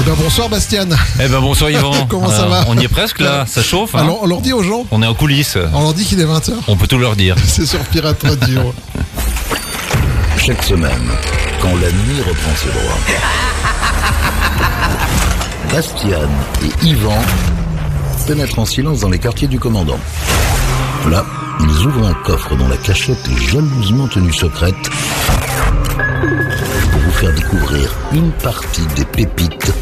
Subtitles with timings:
[0.00, 0.86] Eh ben bonsoir Bastien.
[1.22, 2.06] Eh ben bonsoir Yvan.
[2.08, 3.94] Comment ça va On y est presque là, ça chauffe.
[3.94, 5.58] hein Alors on leur dit aux gens, on est en coulisses.
[5.74, 6.52] on leur dit qu'il est 20h.
[6.68, 7.36] On peut tout leur dire.
[7.46, 8.72] C'est sur Pirate Radio.
[10.38, 11.10] Chaque semaine,
[11.60, 12.98] quand la nuit reprend ses droits.
[15.72, 16.28] Bastian
[16.64, 17.18] et Yvan
[18.26, 19.98] pénètrent en silence dans les quartiers du commandant.
[21.10, 21.24] Là,
[21.60, 24.74] ils ouvrent un coffre dont la cachette est jalousement tenue secrète
[26.90, 29.72] pour vous faire découvrir une partie des pépites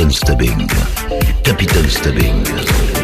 [0.00, 0.66] du Capitaine Stubbing.
[1.20, 2.44] Du Capitaine Stubbing.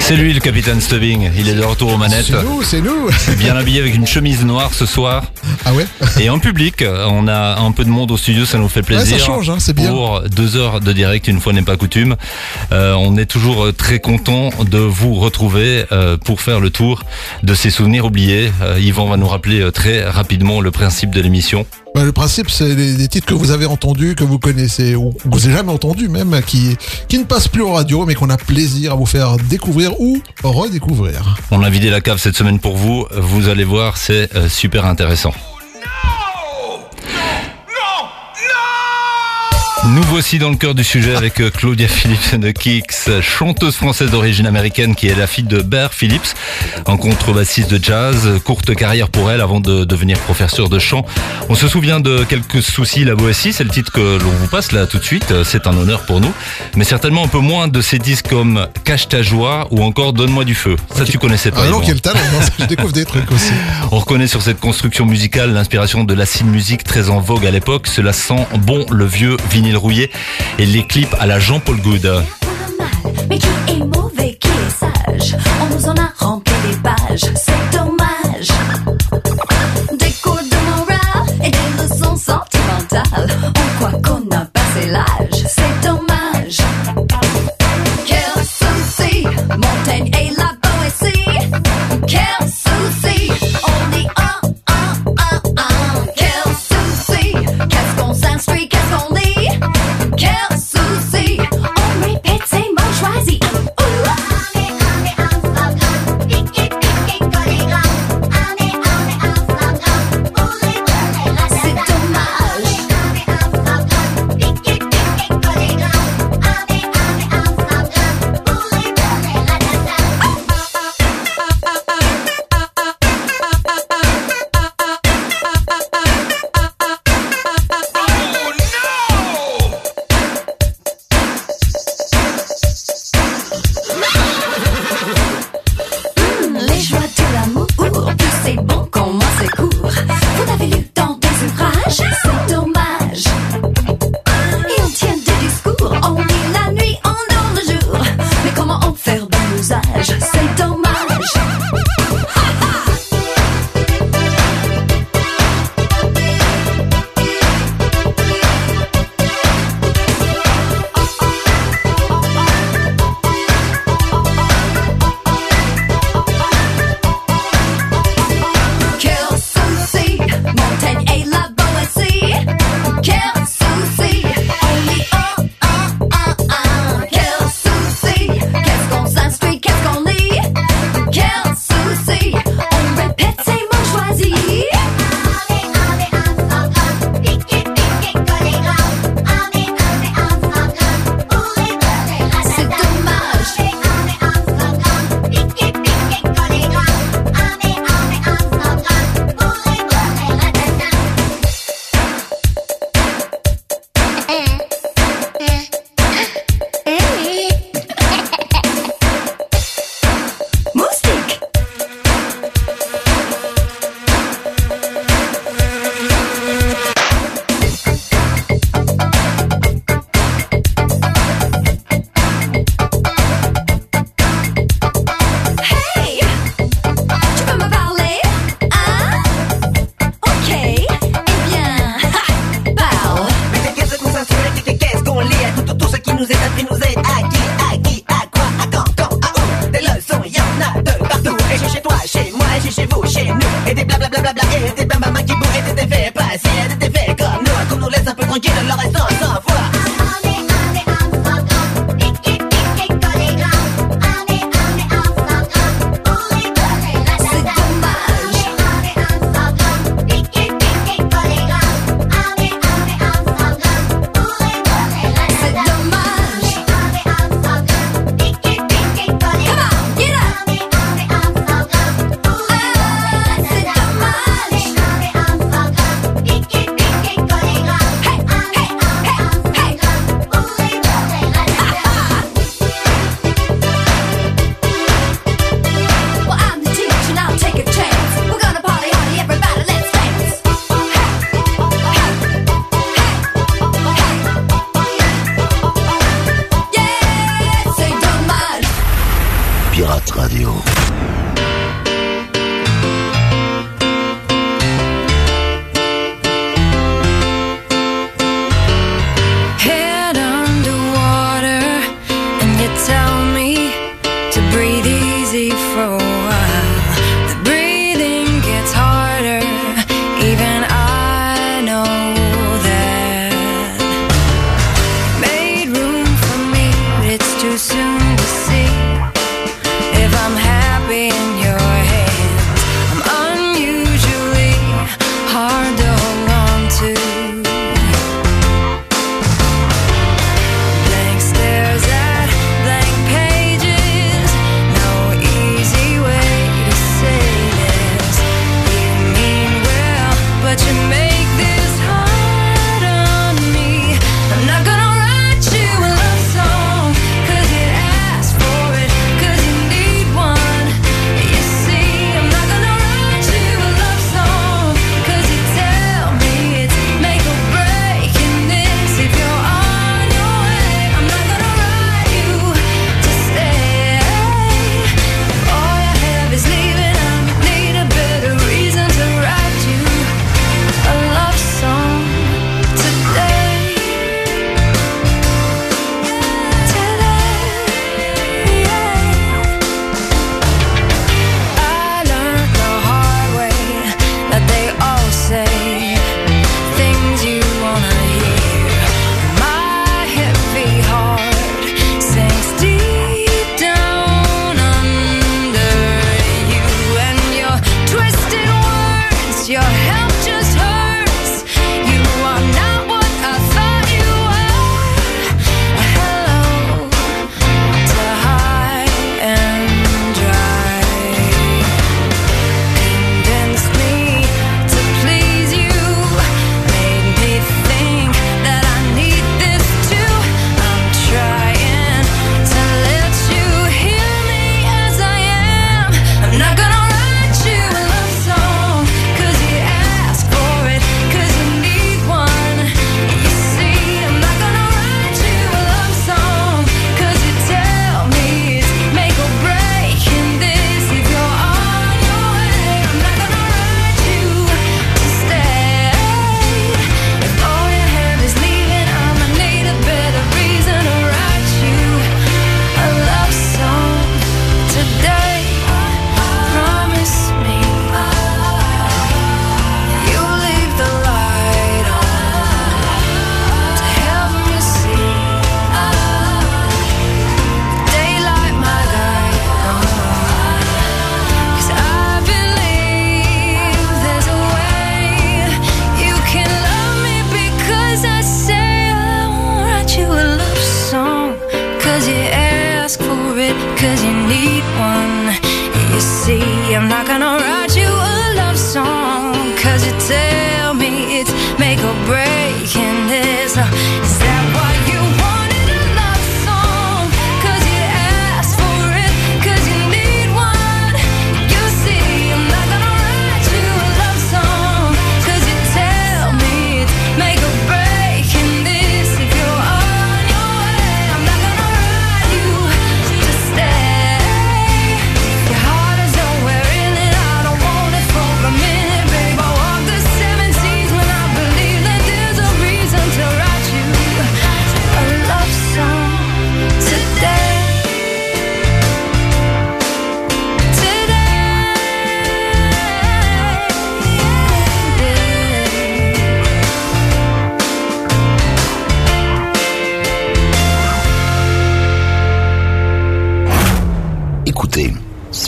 [0.00, 1.30] C'est lui le capitaine Stubbing.
[1.36, 2.24] Il est de retour aux manettes.
[2.24, 3.10] C'est nous, c'est nous.
[3.38, 5.24] Bien habillé avec une chemise noire ce soir.
[5.66, 5.86] Ah ouais
[6.20, 9.12] Et en public, on a un peu de monde au studio, ça nous fait plaisir.
[9.12, 9.90] Ouais, ça change, hein, c'est bien.
[9.90, 12.16] Pour deux heures de direct, une fois n'est pas coutume.
[12.72, 17.02] Euh, on est toujours très content de vous retrouver euh, pour faire le tour
[17.42, 18.50] de ces souvenirs oubliés.
[18.62, 21.66] Euh, Yvan va nous rappeler euh, très rapidement le principe de l'émission.
[21.96, 25.12] Bah, Le principe, c'est des, des titres que vous avez entendus, que vous connaissez, ou
[25.12, 26.76] que vous avez jamais entendus même, qui,
[27.08, 30.20] qui ne passent plus en radio, mais qu'on a plaisir à vous faire découvrir ou
[30.44, 31.38] redécouvrir.
[31.50, 33.06] On a vidé la cave cette semaine pour vous.
[33.16, 35.32] Vous allez voir, c'est euh, super intéressant.
[39.88, 44.10] Nous voici dans le cœur du sujet avec euh, Claudia Phillips de Kicks, chanteuse française
[44.10, 46.34] d'origine américaine qui est la fille de Bear Phillips,
[46.86, 51.06] en contrebassiste de jazz, courte carrière pour elle avant de devenir professeur de chant.
[51.48, 54.72] On se souvient de quelques soucis la Boétie, c'est le titre que l'on vous passe
[54.72, 56.32] là tout de suite, c'est un honneur pour nous,
[56.74, 60.44] mais certainement un peu moins de ces disques comme Cache ta joie ou encore Donne-moi
[60.44, 60.76] du feu.
[60.96, 61.62] Ça tu connaissais pas.
[61.64, 62.18] Ah non, quel talent,
[62.58, 63.52] je découvre des trucs aussi.
[63.92, 67.86] On reconnaît sur cette construction musicale l'inspiration de l'acid musique très en vogue à l'époque.
[67.86, 69.75] Cela sent bon le vieux vinyle
[70.58, 72.24] et les clips à la Jean-Paul Good.
[85.56, 86.05] C'est dommage.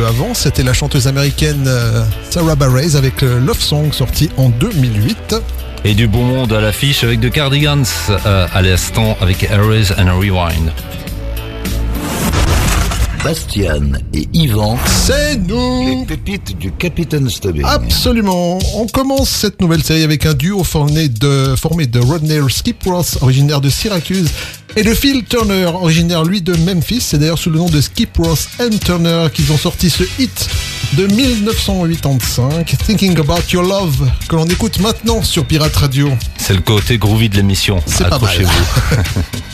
[0.00, 4.48] Peu avant, c'était la chanteuse américaine euh, Sarah Bareilles avec euh, Love Song sorti en
[4.48, 5.34] 2008.
[5.84, 10.18] Et du bon monde à l'affiche avec The Cardigans euh, à l'instant avec Erase and
[10.18, 10.70] Rewind.
[13.22, 17.64] Bastian et Yvan, C'est les nous pépites du Capitaine Stubbing.
[17.66, 18.58] Absolument.
[18.76, 23.18] On commence cette nouvelle série avec un duo formé de, formé de Rodney Skip Ross,
[23.20, 24.30] originaire de Syracuse,
[24.76, 27.00] et de Phil Turner, originaire lui de Memphis.
[27.00, 30.48] C'est d'ailleurs sous le nom de Skip Ross and Turner qu'ils ont sorti ce hit
[30.94, 36.10] de 1985, Thinking About Your Love, que l'on écoute maintenant sur Pirate Radio.
[36.36, 37.80] C'est le côté groovy de l'émission.
[37.86, 38.30] C'est pas mal.
[38.30, 39.22] Accrochez-vous.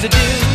[0.00, 0.49] to do.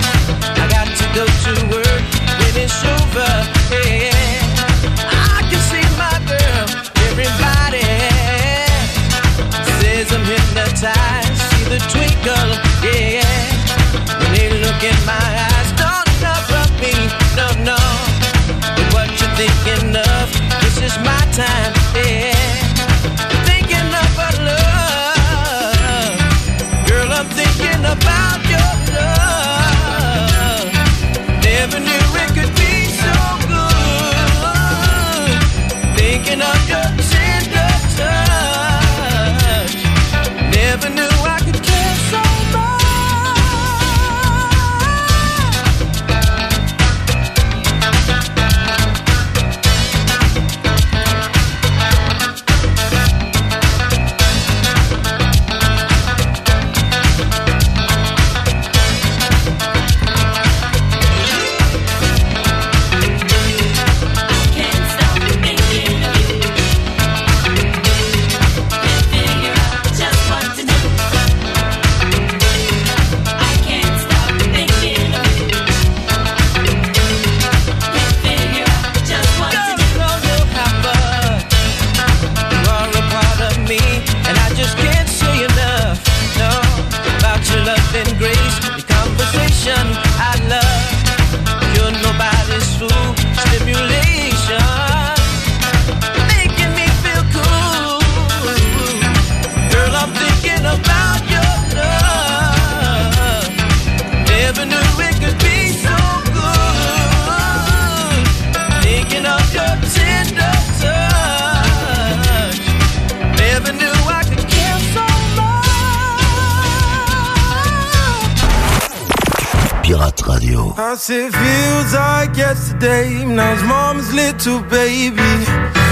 [121.07, 123.23] It feels like yesterday.
[123.23, 125.21] Now's mom's little baby.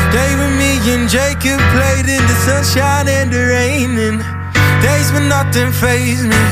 [0.09, 3.91] David, me and Jacob played in the sunshine and the rain.
[3.93, 4.17] And
[4.81, 6.43] days when nothing phased me,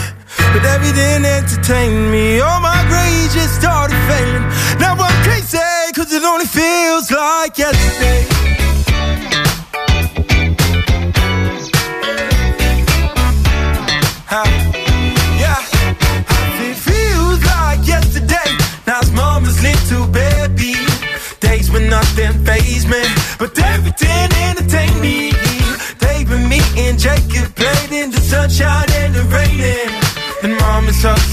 [0.53, 2.39] but everything entertained me.
[2.39, 4.45] All my grades just started failing.
[4.77, 5.57] Now I'm crazy,
[5.95, 8.20] cause it only feels like yesterday.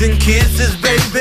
[0.01, 1.18] and kisses, baby.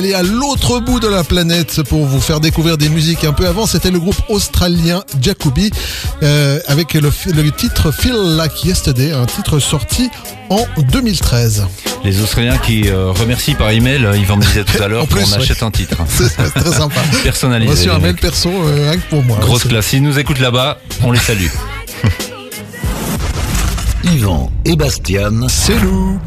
[0.00, 3.46] Aller à l'autre bout de la planète pour vous faire découvrir des musiques un peu
[3.46, 3.66] avant.
[3.66, 5.70] C'était le groupe australien Jacobi
[6.22, 10.08] euh, avec le, le titre Feel Like Yesterday, un titre sorti
[10.48, 11.66] en 2013.
[12.02, 15.16] Les Australiens qui euh, remercient par email, euh, Yvan me disait tout à l'heure, qu'on
[15.16, 15.34] ouais.
[15.36, 15.96] achète un titre.
[16.08, 17.02] C'est c'est très sympa.
[17.22, 17.70] Personnalisé.
[17.70, 18.22] Reçu un mail mecs.
[18.22, 19.36] perso euh, rien que pour moi.
[19.42, 19.88] Grosse C'est- classe.
[19.88, 21.48] S'ils nous écoutent là-bas, on les salue.
[24.04, 26.18] Yvan et Bastian, C'est nous.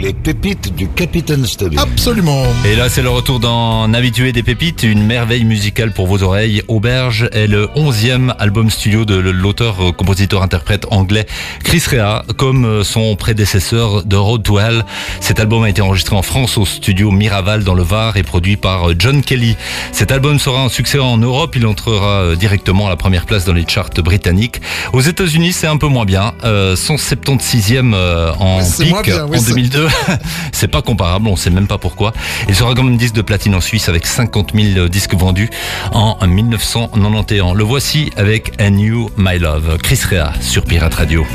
[0.00, 1.78] Les pépites du Capitaine Stubbing.
[1.78, 2.42] Absolument.
[2.64, 6.62] Et là, c'est le retour d'un habitué des pépites, une merveille musicale pour vos oreilles.
[6.68, 11.26] Auberge est le onzième album studio de l'auteur, euh, compositeur, interprète anglais
[11.64, 14.84] Chris Rea, comme euh, son prédécesseur de Road to Hell.
[15.20, 18.56] Cet album a été enregistré en France au studio Miraval dans le Var et produit
[18.56, 19.56] par euh, John Kelly.
[19.92, 21.54] Cet album sera un succès en Europe.
[21.56, 24.60] Il entrera directement à la première place dans les charts britanniques.
[24.94, 26.32] Aux États-Unis, c'est un peu moins bien.
[26.44, 29.88] Euh, 176e euh, en pic moins bien, oui, en c'est- 2002.
[30.52, 32.12] c'est pas comparable, on sait même pas pourquoi.
[32.48, 35.50] Il sera comme disque de platine en Suisse avec 50 000 disques vendus
[35.92, 37.56] en 1991.
[37.56, 41.26] Le voici avec A New My Love, Chris Rea sur Pirate Radio.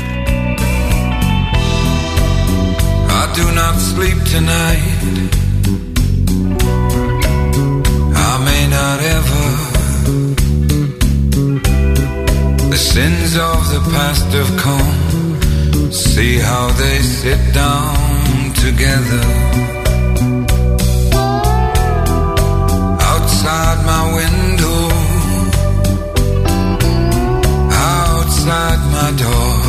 [3.08, 4.80] I do not sleep tonight.
[8.14, 9.76] I may not ever.
[12.70, 15.92] The sins of the past have come.
[15.92, 18.25] See how they sit down
[18.66, 19.22] together.
[23.10, 24.80] Outside my window.
[27.70, 29.65] Outside my door.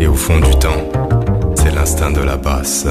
[0.00, 0.88] Et au fond du temps,
[1.56, 2.86] c'est l'instinct de la basse.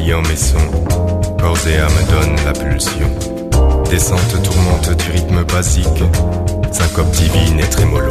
[0.00, 1.36] de liant mes sons.
[1.38, 3.10] Corps et âme donne la pulsion.
[3.90, 6.04] Descente tourmente du rythme basique.
[6.72, 8.10] Syncope divine et trémolo.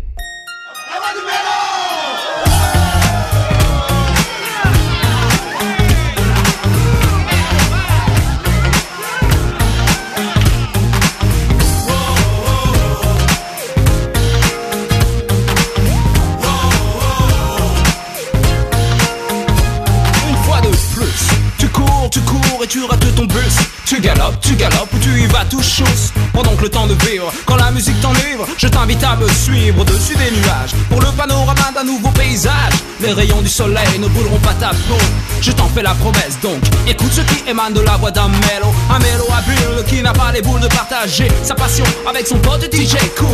[33.11, 34.97] Les rayons du soleil ne brûleront pas ta peau.
[35.41, 38.67] Je t'en fais la promesse donc, écoute ce qui émane de la voix d'un mélo.
[38.89, 42.73] Un mélo habile qui n'a pas les boules de partager sa passion avec son pote
[42.73, 43.27] DJ cool.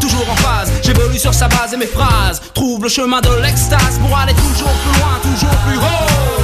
[0.00, 2.40] Toujours en phase, j'évolue sur sa base et mes phrases.
[2.54, 6.43] Trouve le chemin de l'extase pour aller toujours plus loin, toujours plus haut.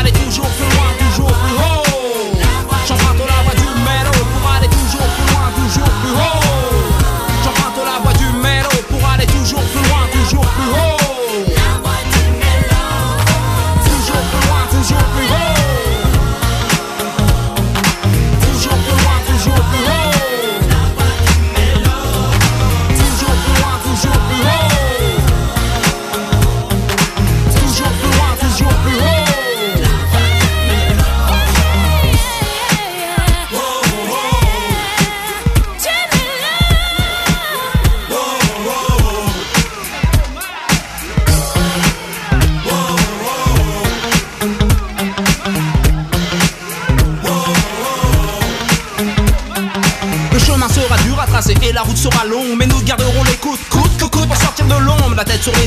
[0.00, 1.69] aller toujours plus loin, toujours plus haut.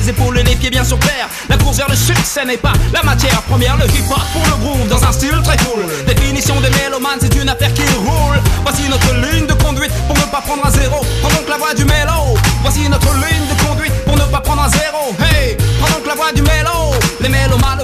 [0.04, 1.30] Les épaules et les pieds bien sur terre.
[1.49, 3.78] La course vers le succès n'est pas la matière première.
[3.78, 5.84] Le hip hop pour le groove dans un style très cool.
[6.06, 8.39] Définition des mélomanes, c'est une affaire qui roule.
[8.64, 11.06] Voici notre ligne de conduite pour ne pas prendre un zéro.
[11.22, 12.36] Prends donc la voie du mélo.
[12.62, 15.16] Voici notre ligne de conduite pour ne pas prendre un zéro.
[15.20, 16.93] Hey, prends donc la voie du mélo.
[17.22, 17.84] Les mélomanes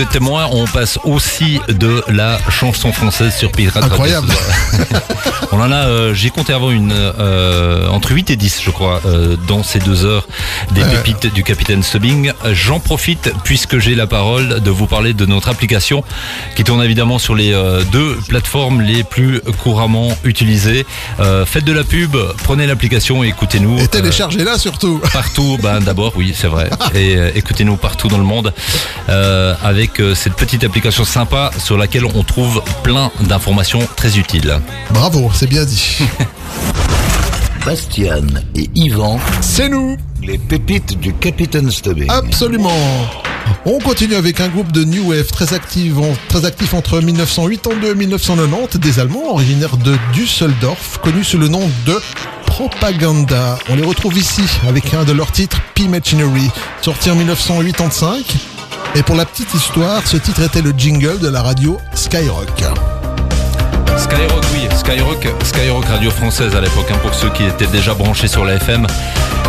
[0.00, 4.32] vous êtes témoin, on passe aussi de la chanson française sur Pirate Incroyable.
[5.52, 9.02] on en a, euh, j'ai compté avant une euh, entre 8 et 10 je crois
[9.04, 10.26] euh, dans ces deux heures
[10.70, 12.32] des pépites du capitaine Stubbing.
[12.52, 16.02] J'en profite puisque j'ai la parole de vous parler de notre application
[16.56, 17.52] qui tourne évidemment sur les
[17.92, 20.86] deux plateformes les plus couramment utilisées.
[21.44, 23.78] Faites de la pub, prenez l'application et écoutez-nous.
[23.80, 24.98] Et téléchargez-la surtout.
[25.12, 26.70] Partout, ben d'abord oui c'est vrai.
[26.94, 28.52] Et écoutez-nous partout dans le monde
[29.08, 29.54] euh,
[29.90, 34.60] avec euh, cette petite application sympa sur laquelle on trouve plein d'informations très utiles.
[34.90, 35.98] Bravo, c'est bien dit.
[37.66, 38.24] Bastian
[38.54, 39.96] et Yvan, C'est nous.
[40.22, 42.08] les pépites du Capitaine Stubbing.
[42.08, 42.70] Absolument.
[43.66, 45.94] On continue avec un groupe de New Wave très actif,
[46.28, 51.68] très actif entre 1982 et 1990, des Allemands originaires de Düsseldorf, connus sous le nom
[51.86, 52.00] de
[52.46, 53.58] Propaganda.
[53.68, 56.48] On les retrouve ici avec un de leurs titres, P-Machinery,
[56.80, 58.24] sorti en 1985.
[58.96, 62.48] Et pour la petite histoire, ce titre était le jingle de la radio Skyrock.
[63.96, 68.26] Skyrock oui, Skyrock, Skyrock radio française à l'époque hein, pour ceux qui étaient déjà branchés
[68.26, 68.86] sur la FM,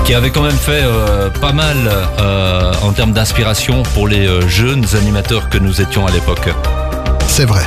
[0.05, 1.75] qui avait quand même fait euh, pas mal
[2.19, 6.49] euh, en termes d'inspiration pour les euh, jeunes animateurs que nous étions à l'époque.
[7.27, 7.65] C'est vrai.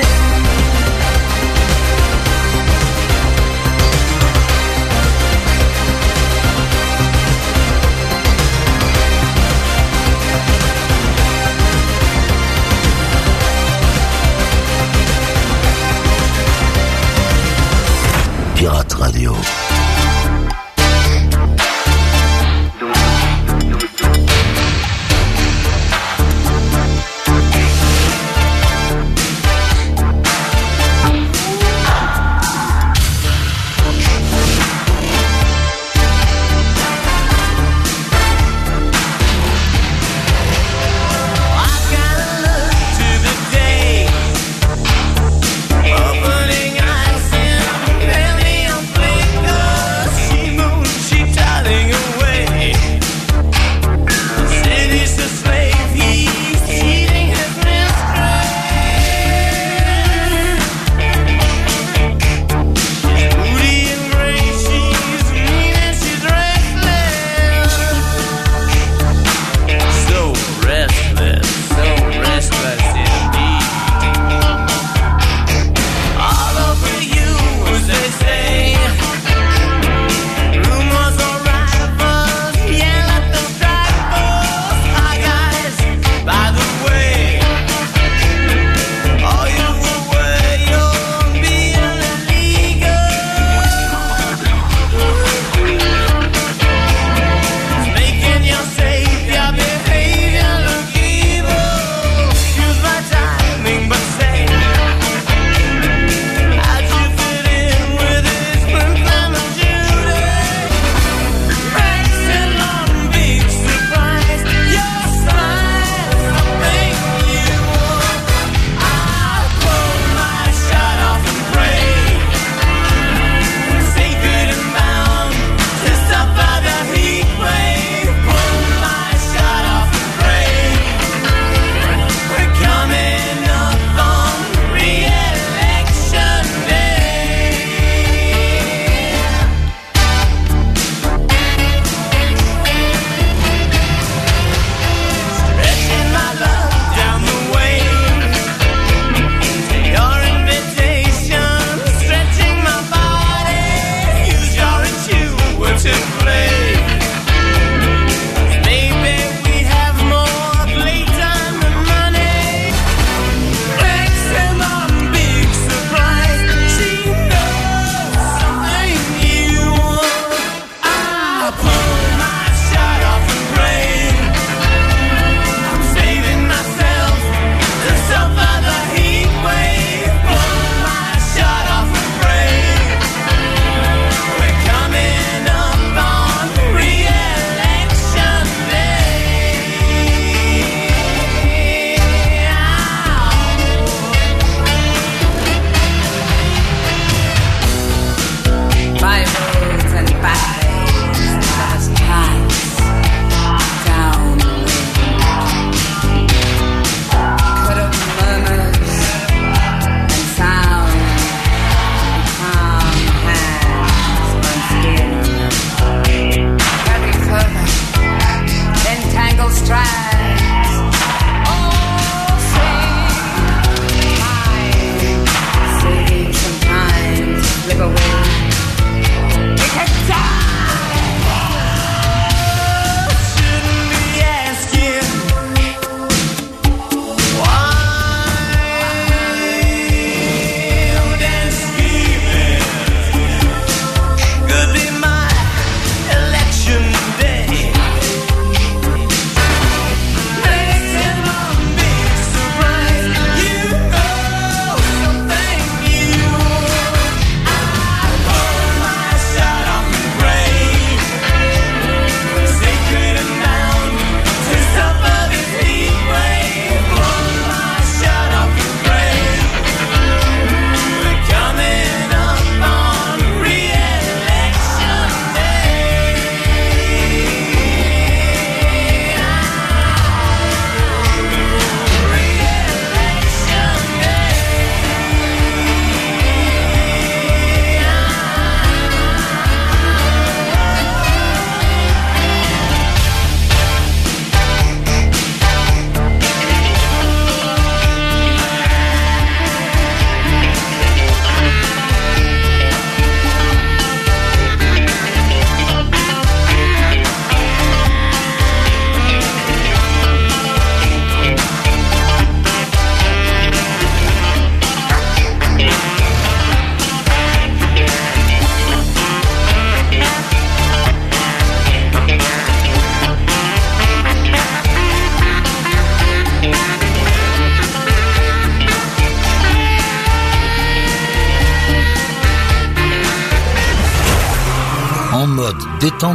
[0.00, 0.27] The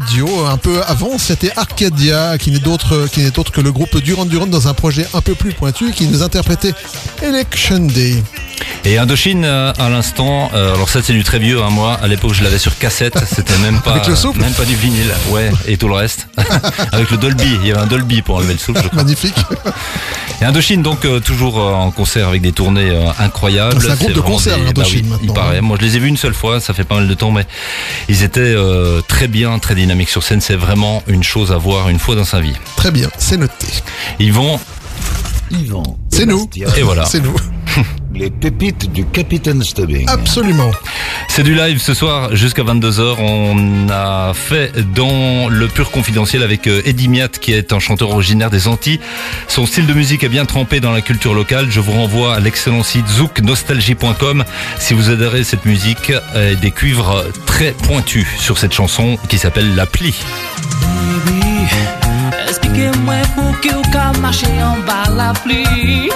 [0.00, 4.00] Radio, un peu avant, c'était Arcadia, qui n'est d'autre qui n'est autre que le groupe
[4.00, 6.72] Duran Duran dans un projet un peu plus pointu, qui nous interprétait
[7.20, 8.22] Election Day.
[8.84, 12.06] Et Indochine euh, à l'instant, euh, alors ça c'est du très vieux, hein, moi à
[12.06, 15.50] l'époque je l'avais sur cassette, c'était même pas Avec le même pas du vinyle, ouais,
[15.66, 16.28] et tout le reste.
[16.92, 18.90] Avec le Dolby, il y avait un Dolby pour enlever le crois.
[18.92, 19.34] Magnifique.
[20.48, 23.80] Indochine donc euh, toujours euh, en concert avec des tournées euh, incroyables.
[23.82, 25.60] C'est un groupe de concert, des- Indochine, bah oui, Il paraît.
[25.60, 27.46] Moi je les ai vus une seule fois, ça fait pas mal de temps, mais
[28.08, 30.40] ils étaient euh, très bien, très dynamiques sur scène.
[30.40, 32.54] C'est vraiment une chose à voir une fois dans sa vie.
[32.76, 33.66] Très bien, c'est noté.
[34.18, 34.58] Ils vont
[35.50, 35.82] Yvan.
[36.10, 36.48] C'est nous.
[36.76, 37.04] Et voilà.
[37.06, 37.36] C'est nous.
[38.14, 40.08] Les pépites du Capitaine Stubbing.
[40.08, 40.70] Absolument.
[41.28, 43.16] C'est du live ce soir jusqu'à 22h.
[43.20, 48.10] On a fait dans le pur confidentiel avec euh, Eddie Miat qui est un chanteur
[48.10, 48.98] originaire des Antilles.
[49.46, 51.66] Son style de musique est bien trempé dans la culture locale.
[51.70, 54.44] Je vous renvoie à l'excellent site zouknostalgie.com
[54.78, 59.76] si vous adorez cette musique et des cuivres très pointus sur cette chanson qui s'appelle
[59.76, 60.14] La Pli.
[61.24, 61.68] Baby,
[62.48, 66.10] expliquez-moi pour que vous ka marcher en bas la pluie?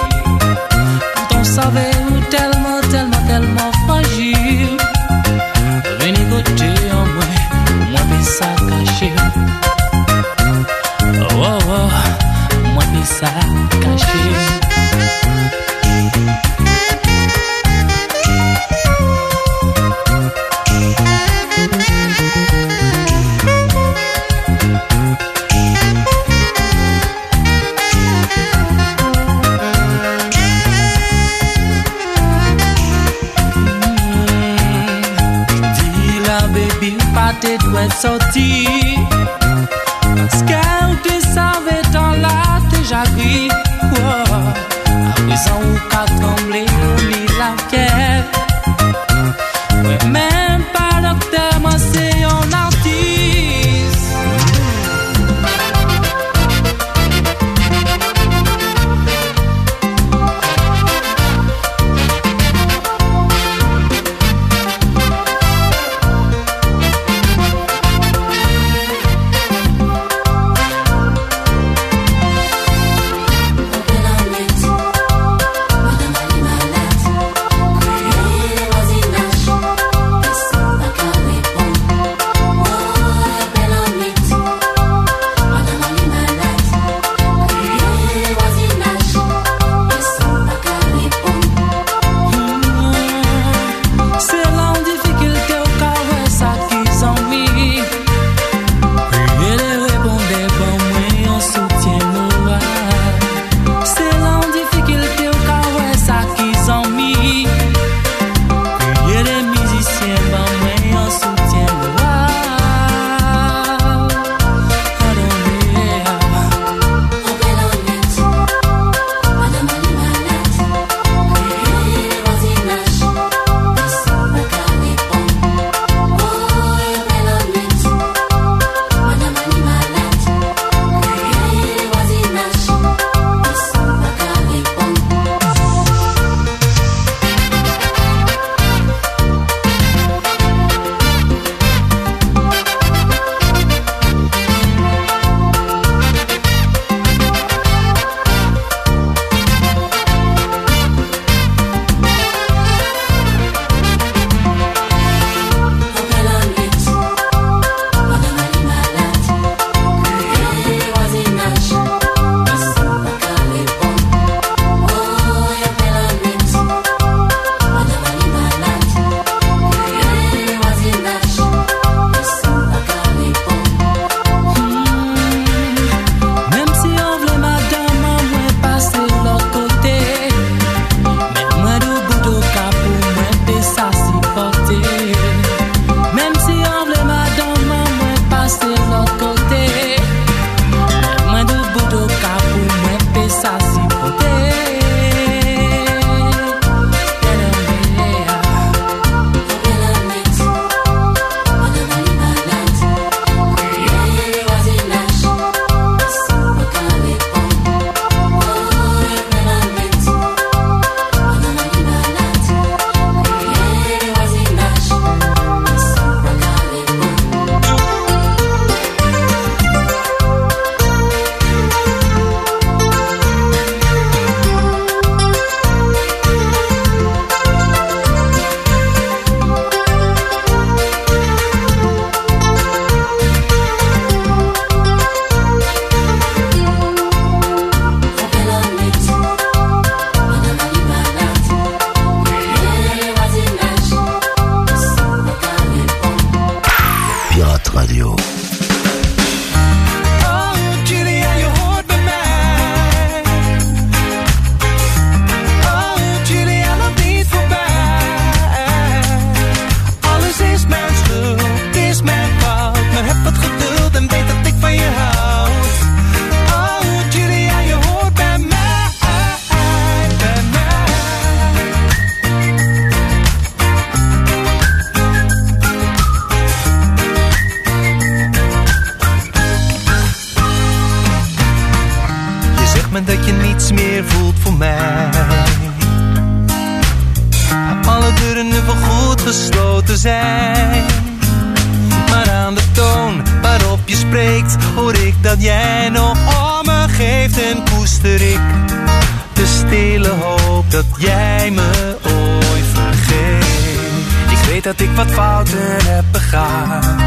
[305.07, 306.99] fouten heb begaan.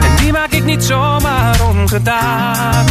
[0.00, 2.86] En die maak ik niet zomaar ongedaan.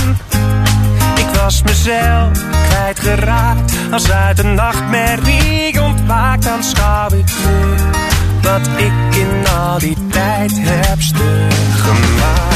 [1.15, 2.31] Ik was mezelf
[2.69, 3.73] kwijtgeraakt.
[3.91, 7.75] Als uit een nachtmerrie ontwaakt, dan schouw ik nu
[8.41, 12.52] wat ik in al die tijd heb stuk gemaakt.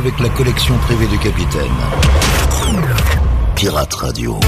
[0.00, 1.70] Avec la collection privée du capitaine.
[3.54, 4.40] Pirate Radio.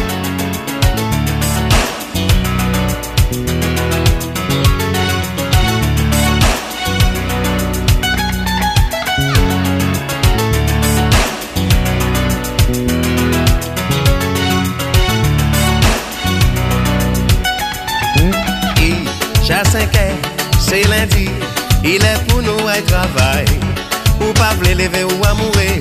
[24.62, 25.80] Vle lever ou à mourir,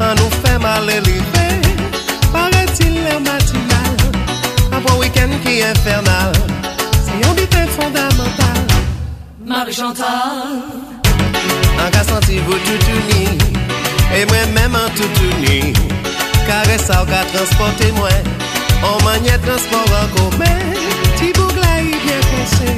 [0.00, 1.56] on nous fait mal lever.
[2.32, 3.94] Paraît-il l'air matinal,
[4.72, 6.32] un week-end qui est infernal.
[7.04, 8.60] C'est un butin fondamental.
[9.44, 10.48] Marie-Chantal.
[11.82, 13.26] En cas senti vous tout uni,
[14.16, 15.72] et moi-même en tout uni.
[16.46, 18.14] Caresse ça, qu'a transporté moi,
[18.82, 20.58] on maniait transport en commun.
[21.16, 22.70] Ti bougla y bien pensé,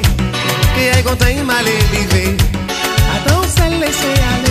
[0.79, 2.37] et est content il m'a levé.
[3.15, 4.50] Attends, ça laisser aller.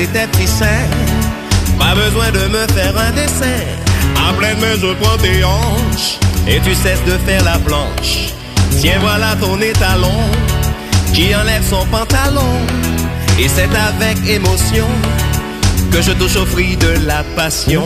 [0.00, 0.88] Petits seins,
[1.78, 3.60] pas besoin de me faire un dessin.
[4.16, 8.32] En pleine main, je prends tes hanches et tu cesses de faire la planche.
[8.80, 10.22] Tiens, voilà ton étalon
[11.12, 12.56] qui enlève son pantalon.
[13.38, 14.86] Et c'est avec émotion
[15.92, 17.84] que je touche au fruit de la passion.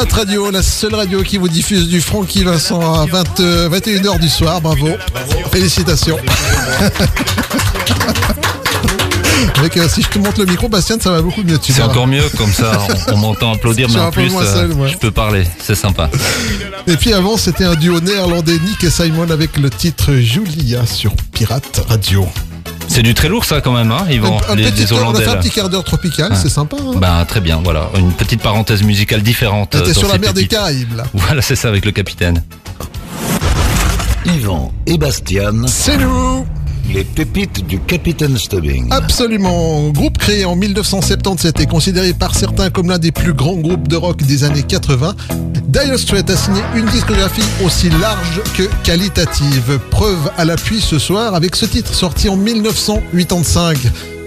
[0.00, 4.18] Pirate Radio, la seule radio qui vous diffuse du Francky Vincent à 20, euh, 21h
[4.18, 4.62] du soir.
[4.62, 4.88] Bravo.
[5.52, 6.16] Félicitations.
[9.58, 11.58] Avec, euh, si je te montre le micro, Bastien, ça va beaucoup mieux.
[11.60, 14.96] C'est encore mieux, comme ça on, on m'entend applaudir, mais en plus euh, seul, je
[14.96, 16.08] peux parler, c'est sympa.
[16.86, 21.12] Et puis avant, c'était un duo néerlandais, Nick et Simon, avec le titre Julia sur
[21.34, 22.26] Pirate Radio.
[23.00, 24.96] C'est du très lourd ça quand même, hein, Yvan, Un- un les, petit- les on
[24.96, 26.36] a Hollandais fait un petit quart d'heure tropical, Ouais.
[26.38, 26.76] c'est sympa.
[26.78, 29.74] Hein Ben très bien, voilà, une petite parenthèse musicale différente.
[29.74, 30.46] euh, T'es dans sur la mer des.
[30.46, 31.04] Caraïbes, là.
[31.14, 32.44] Voilà, c'est ça avec le capitaine.
[34.26, 35.66] Yvan et Bastian.
[35.66, 36.44] C'est nous
[36.92, 38.88] Les pépites du Capitaine Stubbing.
[38.90, 39.90] Absolument.
[39.90, 43.96] Groupe créé en 1977 et considéré par certains comme l'un des plus grands groupes de
[43.96, 45.14] rock des années 80,
[45.68, 49.78] Dire Straits a signé une discographie aussi large que qualitative.
[49.90, 53.78] Preuve à l'appui ce soir avec ce titre sorti en 1985.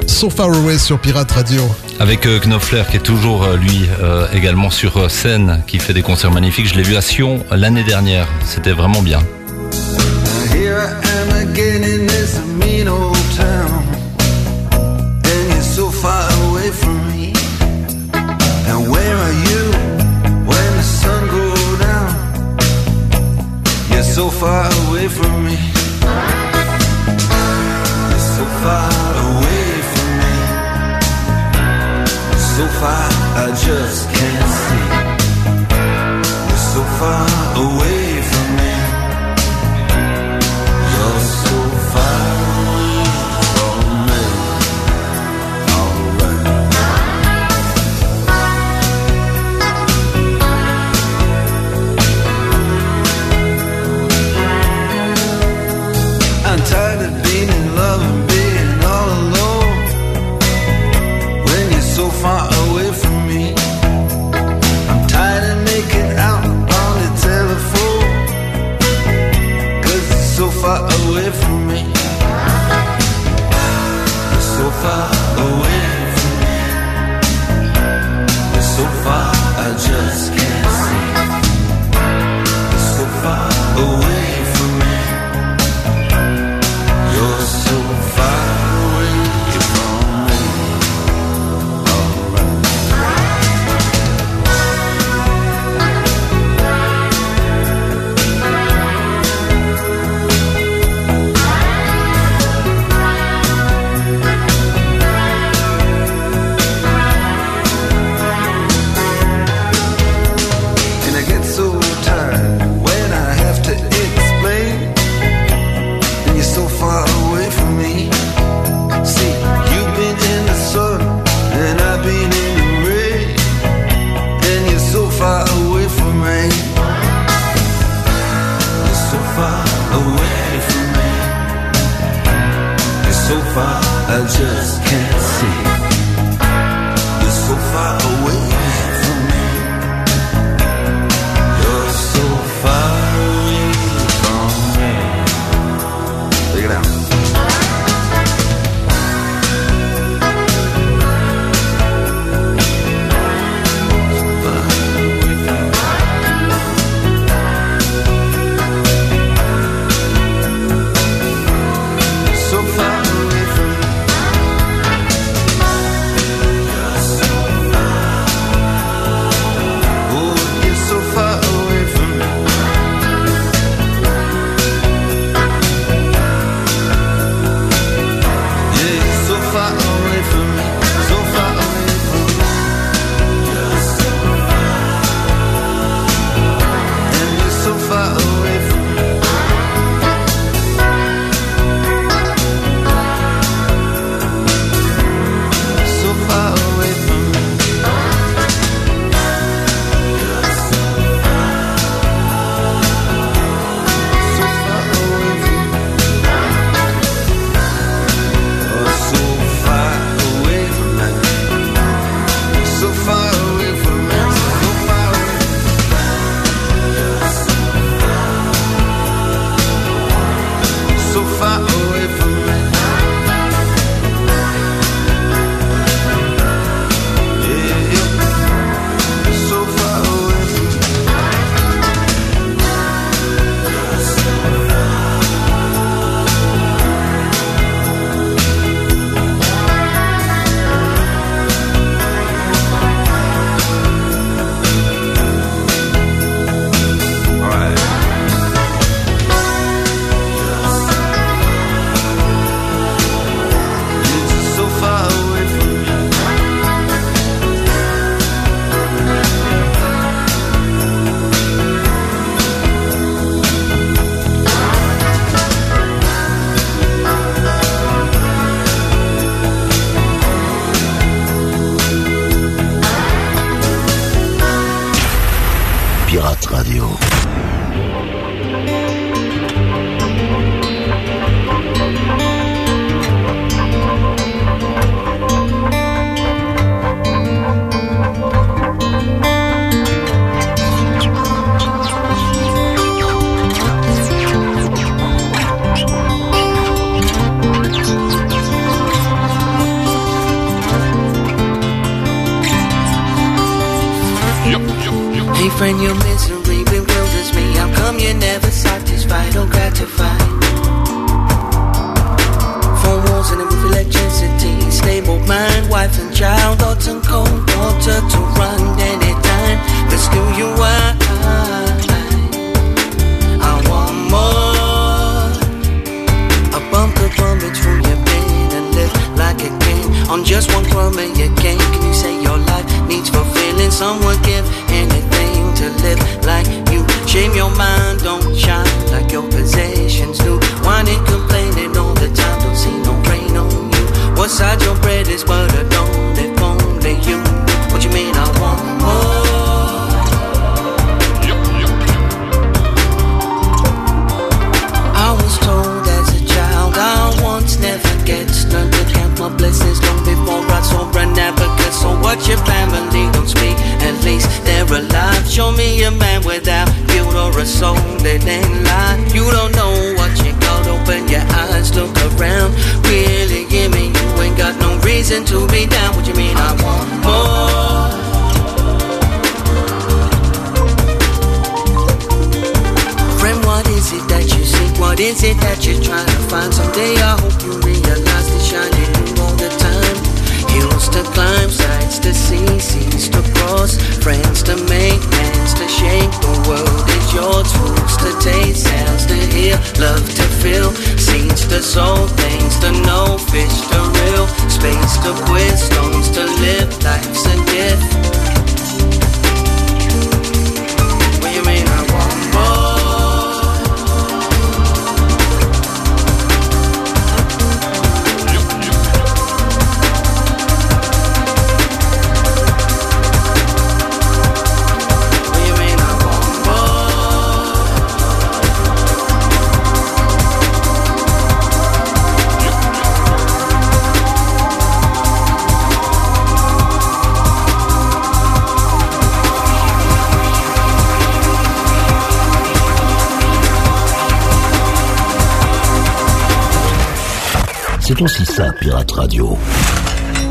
[0.08, 1.62] So Far Away sur Pirate Radio.
[2.00, 6.02] Avec euh, Knopfler qui est toujours euh, lui euh, également sur scène, qui fait des
[6.02, 6.68] concerts magnifiques.
[6.68, 9.20] Je l'ai vu à Sion l'année dernière, c'était vraiment bien.
[25.04, 25.58] Away from me.
[28.10, 28.92] You're so far
[29.28, 30.36] away from me.
[32.54, 34.88] So far I just can't see.
[36.48, 37.28] You're so far
[37.66, 38.03] away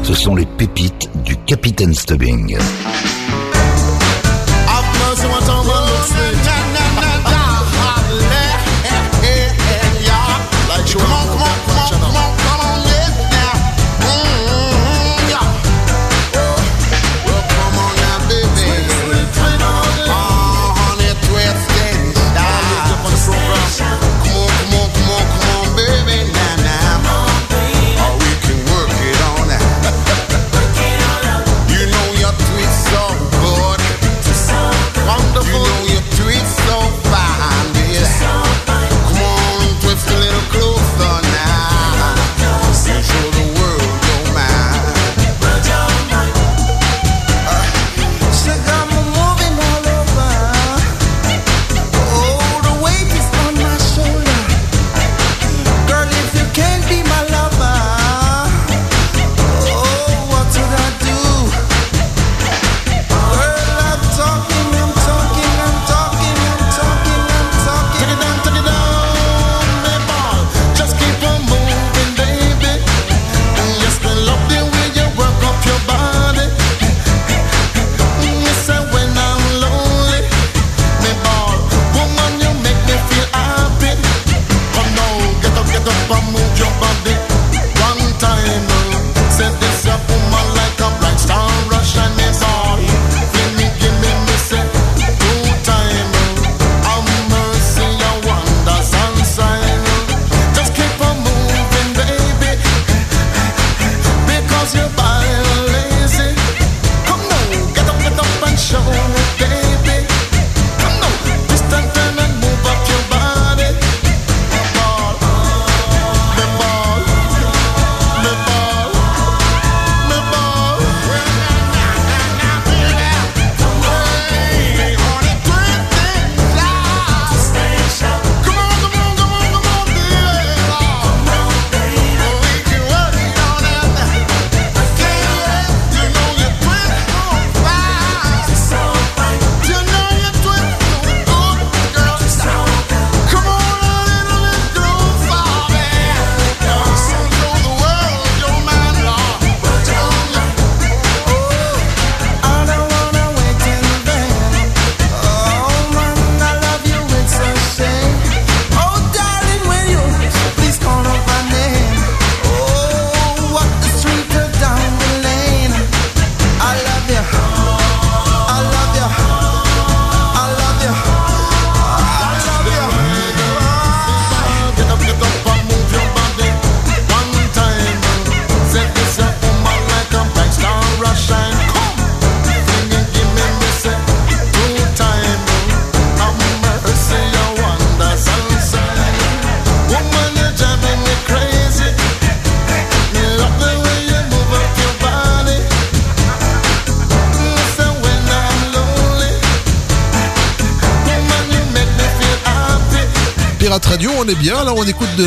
[0.02, 2.56] Ce sont les pépites du Capitaine Stubbing.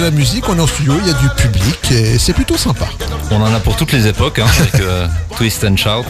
[0.06, 2.86] La musique, on est en studio, il y a du public et c'est plutôt sympa.
[3.32, 5.08] On en a pour toutes les époques, hein, avec euh,
[5.38, 6.06] Twist and Shout.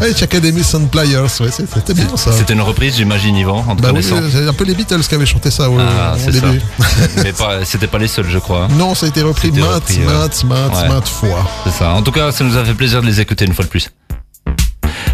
[0.00, 2.30] Ouais, Academy Sound Players, ouais, c'était bien ça.
[2.30, 5.14] C'était une reprise, j'imagine, Yvan, en te Bah oui, c'est un peu les Beatles qui
[5.16, 6.46] avaient chanté ça au, Ah, au c'est ça.
[6.46, 6.62] début.
[7.24, 7.32] Mais
[7.64, 8.64] c'était pas les seuls, je crois.
[8.64, 8.68] hein.
[8.78, 10.04] Non, ça a été repris maintes, repris, ouais.
[10.04, 10.88] maintes, Ouais.
[10.88, 11.44] maintes fois.
[11.64, 11.90] C'est ça.
[11.94, 13.90] En tout cas, ça nous a fait plaisir de les écouter une fois de plus.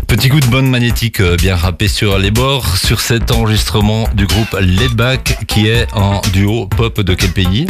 [0.07, 4.27] Petit coup de bonne magnétique euh, bien râpé sur les bords sur cet enregistrement du
[4.27, 7.67] groupe Laidback qui est en duo pop de quel pays?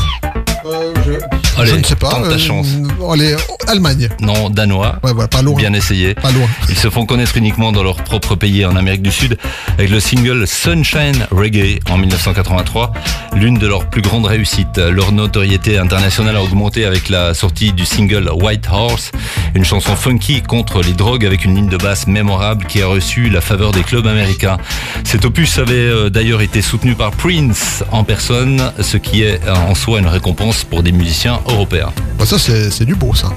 [1.57, 2.11] Allez, je ne sais pas.
[2.11, 2.67] tente ta euh, chance.
[3.13, 3.37] allez,
[3.69, 4.09] Allemagne.
[4.21, 4.99] Non, danois.
[5.03, 5.57] Ouais, ouais, pas loin.
[5.57, 6.15] Bien essayé.
[6.15, 6.47] Pas loin.
[6.69, 9.39] Ils se font connaître uniquement dans leur propre pays en Amérique du Sud
[9.79, 12.93] avec le single Sunshine Reggae en 1983,
[13.35, 14.79] l'une de leurs plus grandes réussites.
[14.79, 19.13] Leur notoriété internationale a augmenté avec la sortie du single White Horse,
[19.55, 23.29] une chanson funky contre les drogues avec une ligne de basse mémorable qui a reçu
[23.31, 24.59] la faveur des clubs américains.
[25.05, 29.55] Cet opus avait euh, d'ailleurs été soutenu par Prince en personne, ce qui est euh,
[29.55, 31.93] en soi une récompense pour des musiciens européens.
[32.25, 33.29] Bah, ça, c'est du beau, ça.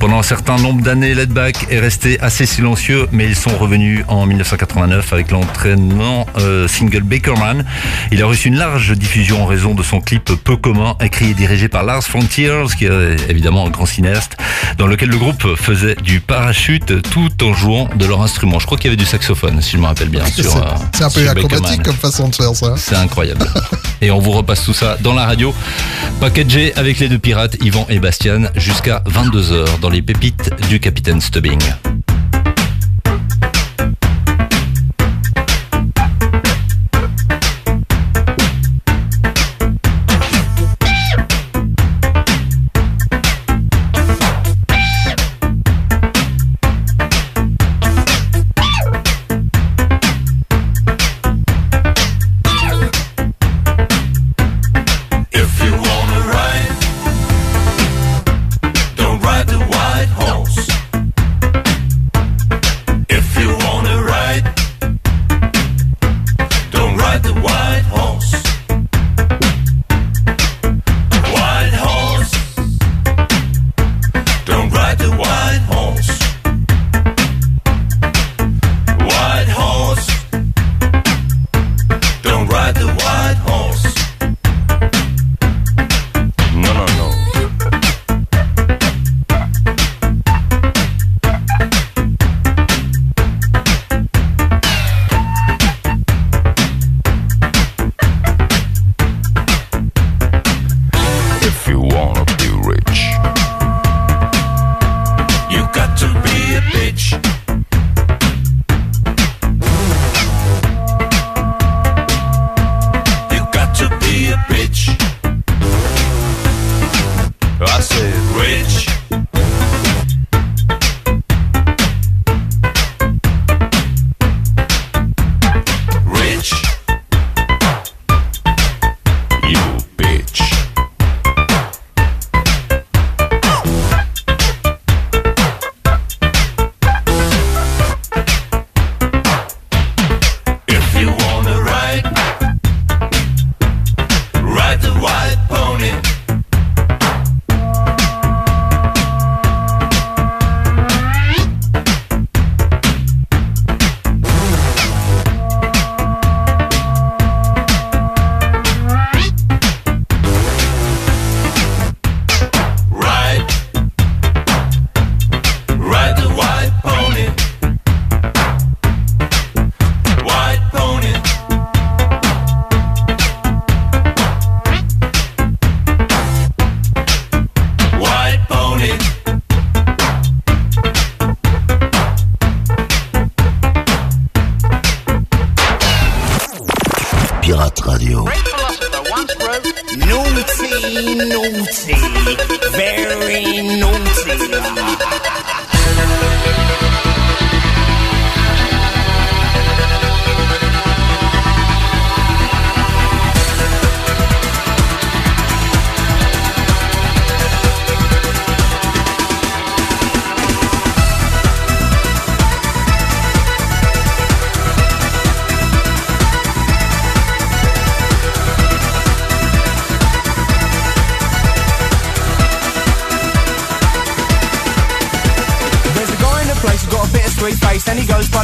[0.00, 4.26] Pendant un certain nombre d'années, Ledback est resté assez silencieux, mais ils sont revenus en
[4.26, 7.64] 1989 avec l'entraînement euh, single Bakerman.
[8.10, 11.34] Il a reçu une large diffusion en raison de son clip peu commun, écrit et
[11.34, 14.36] dirigé par Lars Frontiers, qui est évidemment un grand cinéaste,
[14.76, 18.58] dans lequel le groupe faisait du parachute tout en jouant de leur instrument.
[18.58, 20.24] Je crois qu'il y avait du saxophone, si je me rappelle bien.
[20.26, 20.62] C'est sur, euh,
[21.00, 21.82] un peu acrobatique Bakerman.
[21.84, 22.74] comme façon de faire ça.
[22.76, 23.46] C'est incroyable.
[24.02, 25.54] Et on vous repasse tout ça dans la radio.
[26.20, 31.20] Packagé avec les deux pirates, Yvan et Bastien, jusqu'à 22h dans les pépites du capitaine
[31.20, 31.60] Stubbing.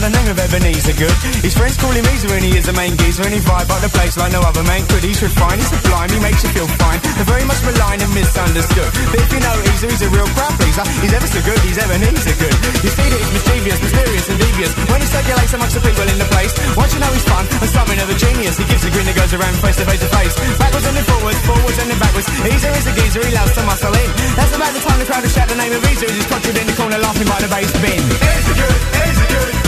[0.09, 1.13] The name of Ebenezer Good.
[1.45, 3.81] His friends call him Easer, and he is the main geezer, and he vibe up
[3.85, 5.05] the place like no other man could.
[5.05, 6.97] He's refined, he's sublime, he makes you feel fine.
[7.21, 8.89] They're very much maligned and misunderstood.
[9.13, 10.85] But if you know Easer, he's a real crowd pleaser.
[11.05, 12.57] He's ever so good, he's Ebenezer Good.
[12.81, 14.73] His feet is mischievous, mysterious, and devious.
[14.89, 17.69] When he circulates amongst the people in the place, once you know he's fun and
[17.69, 20.09] something of a genius, he gives a grin that goes around face to face to
[20.09, 20.35] face.
[20.57, 22.29] Backwards and then forwards, forwards and then backwards.
[22.49, 24.09] Easer is a geezer, he loves to muscle in.
[24.41, 26.49] That's about the time the crowd will shout the name of Easer as he's crotched
[26.49, 28.01] in the corner laughing by the bass bin.
[28.01, 29.68] Easer good, Easer good.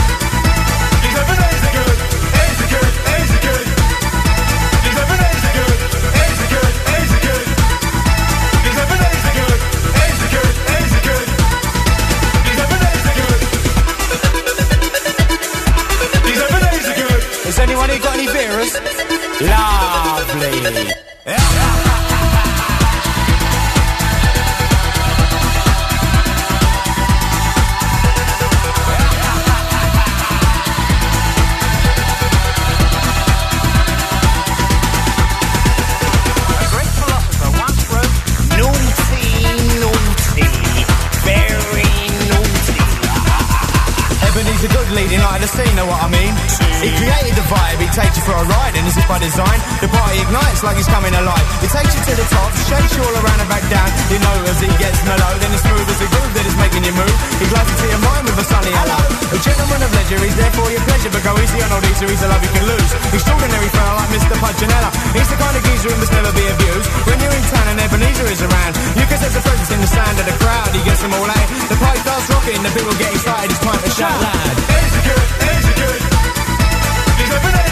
[19.41, 21.10] Lovely.
[49.21, 51.47] Design, the party ignites like he's coming alive.
[51.61, 53.89] He takes you to the top, shakes you all around and back down.
[54.09, 56.83] You know as he gets mellow, then it's smooth as the groove that is making
[56.89, 57.17] you move.
[57.39, 58.99] He glides into your mind with a sunny hello.
[59.31, 62.09] A gentleman of leisure, he's there for your pleasure, but go easy on old Easter,
[62.09, 62.91] he's a love you can lose.
[63.15, 64.35] Extraordinary fella like Mr.
[64.41, 64.91] Punchinella.
[65.15, 66.89] He's the kind of geezer who must never be abused.
[67.07, 69.91] When you're in town and Ebenezer is around, you can sense the presence in the
[69.91, 70.73] sound of the crowd.
[70.73, 71.49] He gets them all out.
[71.69, 74.55] The party starts rocking, the people get excited, it's time to shout loud.
[75.01, 76.01] Good, easy good.
[77.21, 77.70] He's Ebenezer good,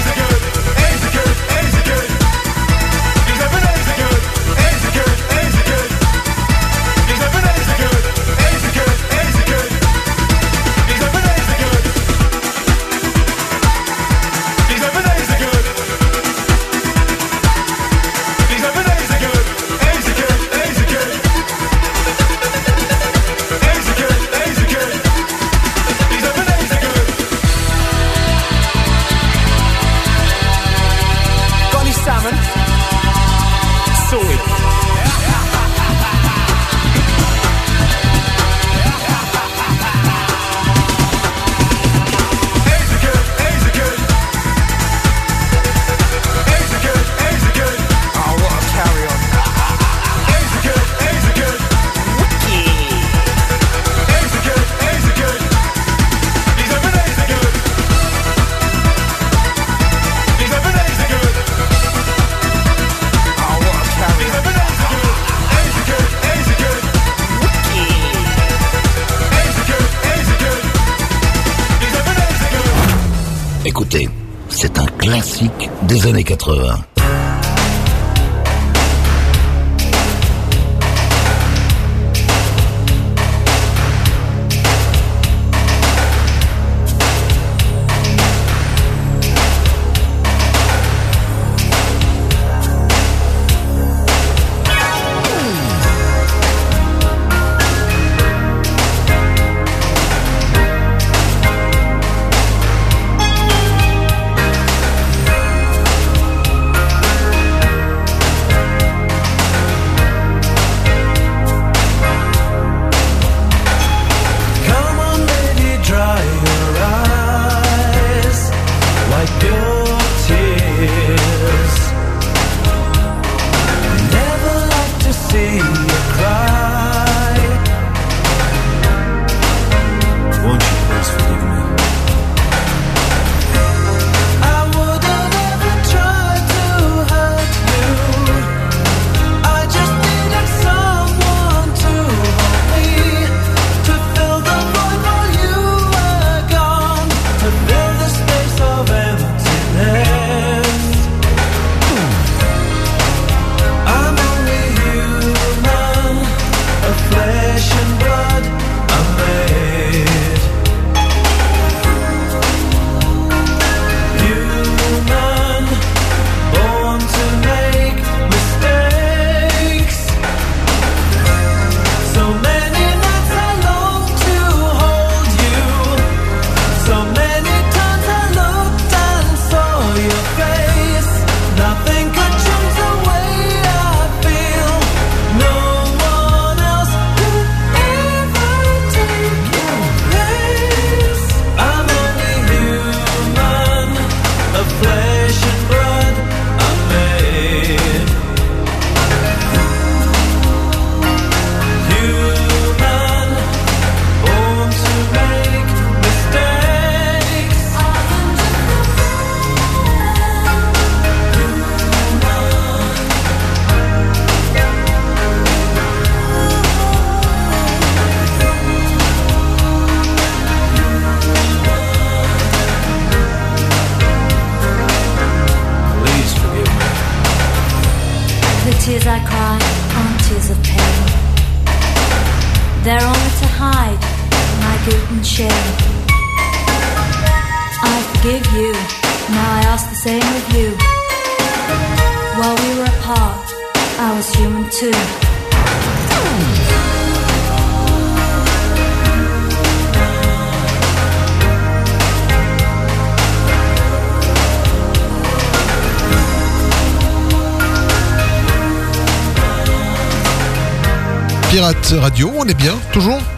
[76.48, 76.87] 80.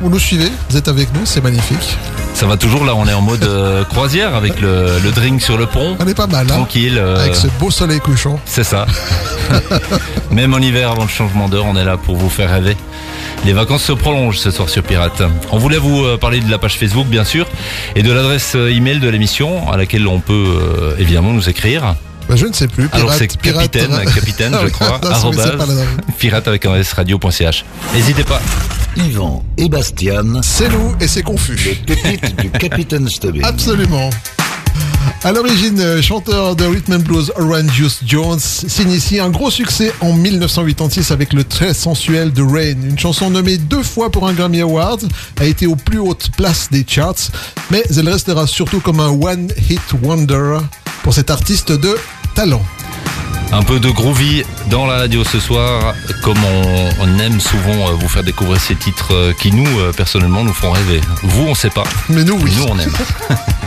[0.01, 1.97] Vous nous suivez Vous êtes avec nous, c'est magnifique.
[2.33, 5.59] Ça va toujours là, on est en mode euh, croisière avec le, le drink sur
[5.59, 5.97] le pont.
[6.01, 6.97] On est pas mal, hein Tranquille.
[6.97, 8.41] euh, Avec ce beau soleil couchant.
[8.47, 8.87] C'est ça.
[10.31, 12.77] Même en hiver, avant le changement d'heure, on est là pour vous faire rêver.
[13.45, 15.23] Les vacances se prolongent ce soir sur Pirate.
[15.51, 17.47] On voulait vous euh, parler de la page Facebook, bien sûr,
[17.95, 21.95] et de l'adresse email de l'émission à laquelle on peut euh, évidemment nous écrire.
[22.29, 22.89] Bah, je ne sais plus.
[22.93, 26.49] Alors Pirate- c'est pirate- capitaine, capitaine, je crois, Non, c'est- c'est arrobase, pas la- pirate
[26.49, 27.65] avec un S radio.ch.
[27.95, 28.41] N'hésitez pas.
[28.97, 30.43] Yvan et Bastian.
[30.43, 31.79] C'est nous et c'est confus.
[31.87, 33.43] Les pépites du Capitaine Stubbing.
[33.45, 34.11] Absolument.
[35.23, 39.93] À l'origine, euh, chanteur de rhythm and blues Orange Juice Jones s'initie un gros succès
[40.01, 42.77] en 1986 avec le très sensuel The Rain.
[42.83, 45.07] Une chanson nommée deux fois pour un Grammy Award,
[45.39, 47.31] a été aux plus hautes places des charts,
[47.71, 50.59] mais elle restera surtout comme un one-hit wonder
[51.03, 51.97] pour cet artiste de
[52.35, 52.63] talent.
[53.53, 57.93] Un peu de groovy dans la radio ce soir, comme on, on aime souvent euh,
[57.93, 61.01] vous faire découvrir ces titres euh, qui nous, euh, personnellement, nous font rêver.
[61.23, 61.83] Vous, on sait pas.
[62.09, 62.53] Mais nous, oui.
[62.57, 62.93] Nous, on aime.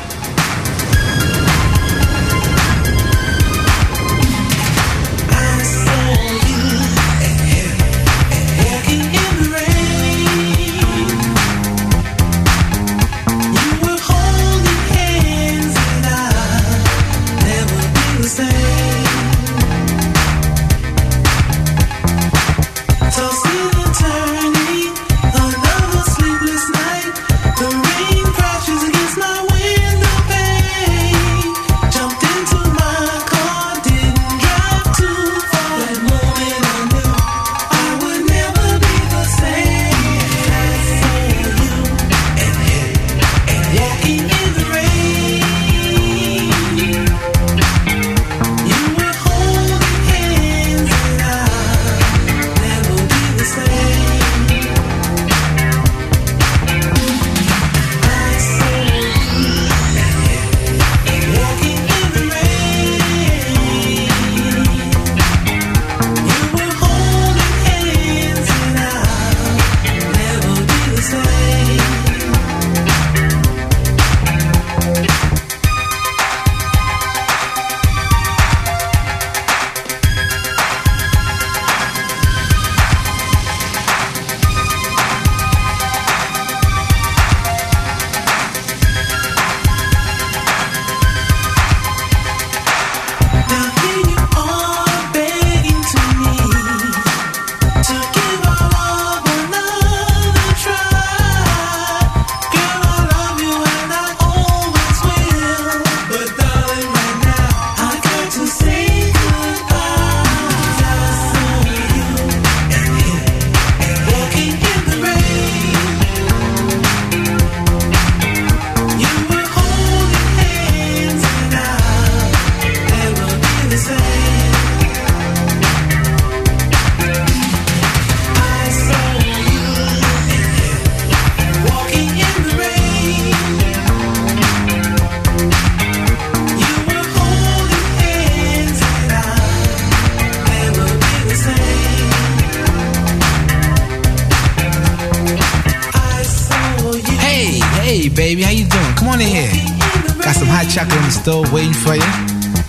[151.24, 152.12] stove waiting for you.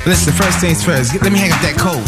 [0.06, 1.98] Listen, first things first, let me hang up that coat.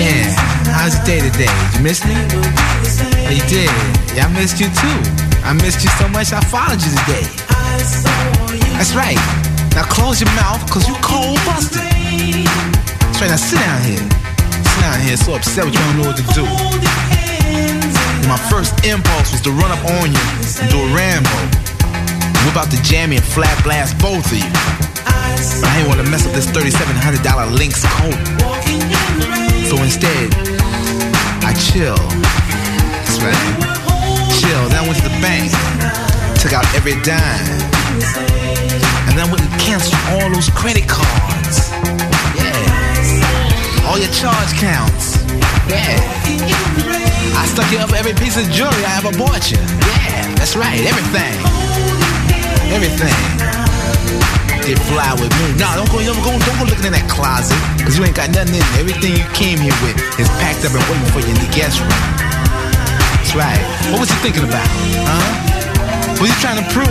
[0.00, 0.32] Yeah,
[0.72, 1.44] how's your day today?
[1.44, 2.16] Did you miss me?
[2.16, 3.68] Oh, you did.
[4.16, 4.96] Yeah, I missed you too.
[5.44, 7.28] I missed you so much, I followed you today.
[8.80, 9.20] That's right.
[9.76, 11.84] Now close your mouth, cause you cold busted.
[11.84, 14.00] That's right, now sit down here.
[14.00, 16.48] Sit down here, so upset with you, don't know what to do.
[18.24, 20.24] My first impulse was to run up on you
[20.64, 21.36] and do a Rambo.
[22.48, 24.89] Whip out the jammy and flat blast both of you.
[25.40, 28.20] I didn't want to mess up this $3,700 Lynx coat.
[29.64, 30.28] So instead,
[31.40, 31.96] I chill.
[31.96, 33.48] That's right.
[34.36, 34.68] Chill.
[34.68, 35.48] Then I went to the bank,
[36.40, 37.56] took out every dime.
[39.08, 41.72] And then I went and canceled all those credit cards.
[42.36, 43.88] Yeah.
[43.88, 45.24] All your charge counts.
[45.72, 45.96] Yeah.
[47.40, 49.56] I stuck you up every piece of jewelry I ever bought you.
[49.56, 51.32] Yeah, that's right, everything.
[52.76, 54.39] Everything.
[54.70, 55.58] Did fly with me.
[55.58, 57.58] No, don't go, don't go, don't go looking in that closet.
[57.82, 58.86] Cause you ain't got nothing in there.
[58.86, 61.82] Everything you came here with is packed up and waiting for you in the guest
[61.82, 61.90] room.
[61.90, 63.58] That's right.
[63.90, 64.70] What was you thinking about?
[65.10, 66.22] Huh?
[66.22, 66.86] What you trying to prove?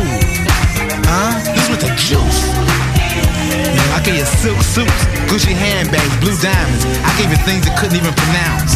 [1.07, 1.39] Huh?
[1.55, 2.51] This with the juice.
[2.51, 4.99] Know, I gave you silk suits,
[5.31, 6.83] Gucci handbags, blue diamonds.
[6.83, 8.75] I gave you things that couldn't even pronounce.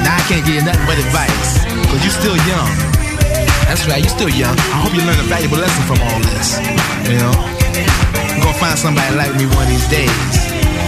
[0.00, 1.60] Now I can't give you nothing but advice,
[1.92, 2.89] cause you still young.
[3.70, 4.58] That's right, you're still young.
[4.74, 6.58] I hope you learn a valuable lesson from all this.
[7.06, 7.30] You know,
[8.34, 10.10] you're gonna find somebody like me one of these days.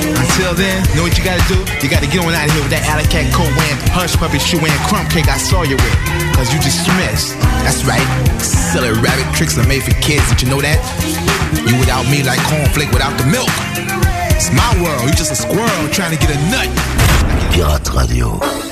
[0.03, 1.63] Until then, know what you gotta do?
[1.79, 4.43] You gotta get on out of here with that alley cat coat wearing, hush puppy
[4.43, 5.95] shoe wearing, crumb cake I saw you with.
[6.35, 7.39] Cause you just dismissed.
[7.63, 8.03] That's right.
[8.43, 10.27] Silly rabbit tricks are made for kids.
[10.35, 10.83] Did you know that?
[11.55, 13.55] You without me like cornflake without the milk.
[14.35, 15.07] It's my world.
[15.07, 16.67] You just a squirrel trying to get a nut.
[17.55, 18.72] Pirate Radio.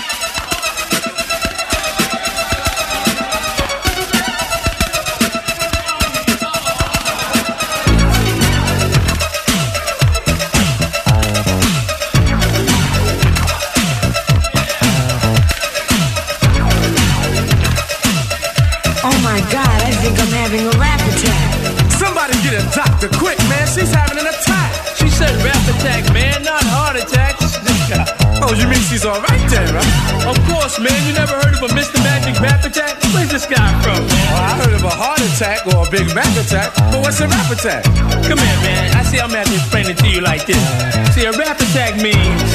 [30.81, 30.99] Man.
[31.07, 32.01] You never heard of a Mr.
[32.03, 32.97] Magic rap attack?
[33.13, 34.01] Where's this guy from.
[34.33, 37.27] Well, I heard of a heart attack or a big rap attack, but what's a
[37.27, 37.85] rap attack?
[38.25, 38.97] Come here, man.
[38.97, 40.61] I see I'm gonna have to explain it to you like this.
[41.13, 42.49] See, a rap attack means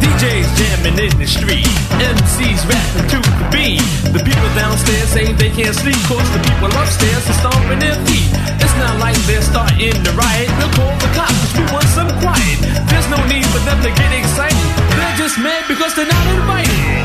[0.00, 1.68] DJs jamming in the street,
[1.98, 3.82] MCs rapping to the beat.
[4.12, 8.28] The people downstairs say they can't sleep, cause the people upstairs are stomping their feet.
[8.60, 10.50] It's not like they're starting to riot.
[10.60, 12.58] We'll call the cops, 'cause we want some quiet.
[12.90, 14.68] There's no need for them to get excited.
[14.96, 17.03] They're just mad because they're not invited.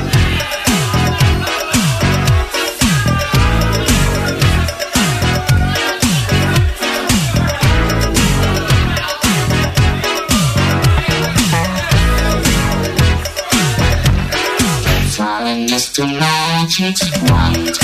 [16.70, 17.80] Magic's wand.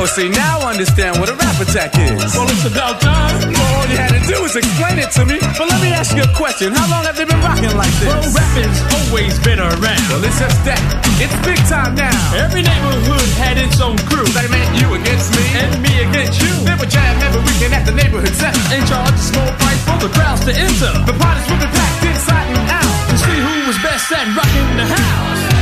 [0.00, 2.34] Oh, see, now I understand what a rap attack is.
[2.34, 3.52] Well, it's about time.
[3.52, 5.38] Well, all you had to do was explain it to me.
[5.58, 6.72] But let me ask you a question.
[6.72, 7.40] How long have they been
[7.78, 8.10] like this?
[8.10, 10.02] Well, rapping's always been around.
[10.10, 10.82] Well, it's just that.
[11.22, 12.18] It's big time now.
[12.34, 14.26] Every neighborhood had its own crew.
[14.34, 15.46] That meant you against me.
[15.54, 16.50] And me against you.
[16.66, 18.58] They would jam every weekend at the neighborhood center.
[18.74, 20.92] In charge a small price for the crowds to enter.
[21.06, 22.94] The parties would be packed inside and out.
[23.14, 25.57] To see who was best at rocking the house.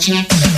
[0.00, 0.49] Project.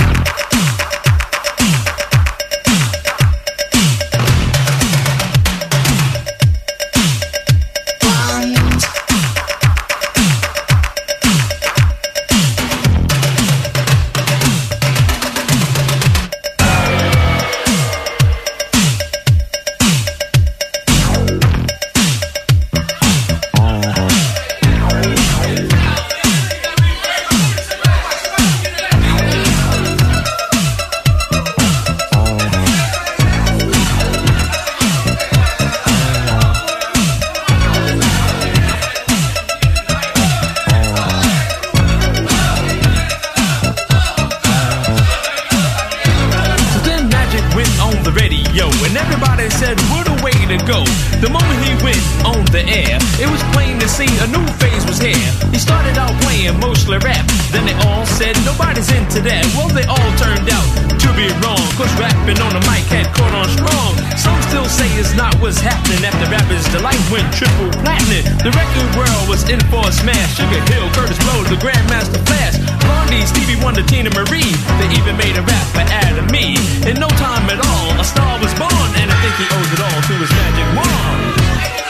[50.62, 54.86] The moment he went on the air, it was plain to see a new phase
[54.86, 55.18] was here.
[55.50, 59.44] He started out playing mostly rap, then they all said, Nobody's into that.
[59.56, 60.91] Well, they all turned out
[61.22, 63.94] be wrong, cause rapping on the mic had caught on strong.
[64.18, 68.26] Some still say it's not what's happening after rappers' delight went triple platinum.
[68.42, 70.34] The record world was in for a smash.
[70.34, 74.50] Sugar Hill, Curtis Blow, the Grandmaster Flash, Blondie, Stevie Wonder, Tina Marie.
[74.82, 76.58] They even made a rap for Adam Me.
[76.90, 79.80] In no time at all, a star was born, and I think he owes it
[79.80, 81.81] all to his magic wand.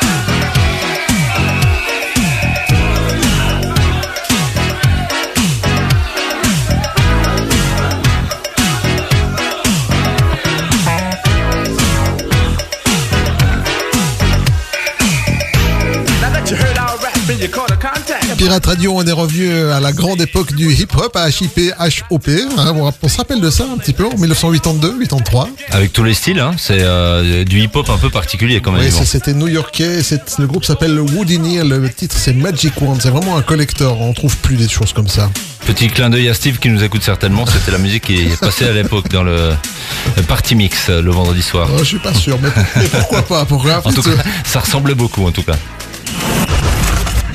[18.42, 21.72] Pirate Radio, on est revenu à la grande époque du hip-hop, à HIP,
[22.10, 22.28] HOP.
[22.58, 25.48] hein, on, se rappelle de ça un petit peu, en 1982, 83.
[25.70, 28.82] Avec tous les styles, hein, c'est euh, du hip-hop un peu particulier quand même.
[28.82, 30.00] Oui, c'était new-yorkais.
[30.40, 31.68] Le groupe s'appelle Woody Neal.
[31.68, 32.98] Le titre, c'est Magic Wand.
[33.00, 34.00] C'est vraiment un collector.
[34.00, 35.30] On trouve plus des choses comme ça.
[35.64, 37.46] Petit clin d'œil à Steve qui nous écoute certainement.
[37.46, 39.52] C'était la musique qui est passée à l'époque dans le,
[40.16, 41.68] le party mix euh, le vendredi soir.
[41.72, 44.10] Oh, je suis pas sûr, mais, mais pourquoi pas Pourquoi En tout cas,
[44.44, 45.54] ça ressemblait beaucoup en tout cas.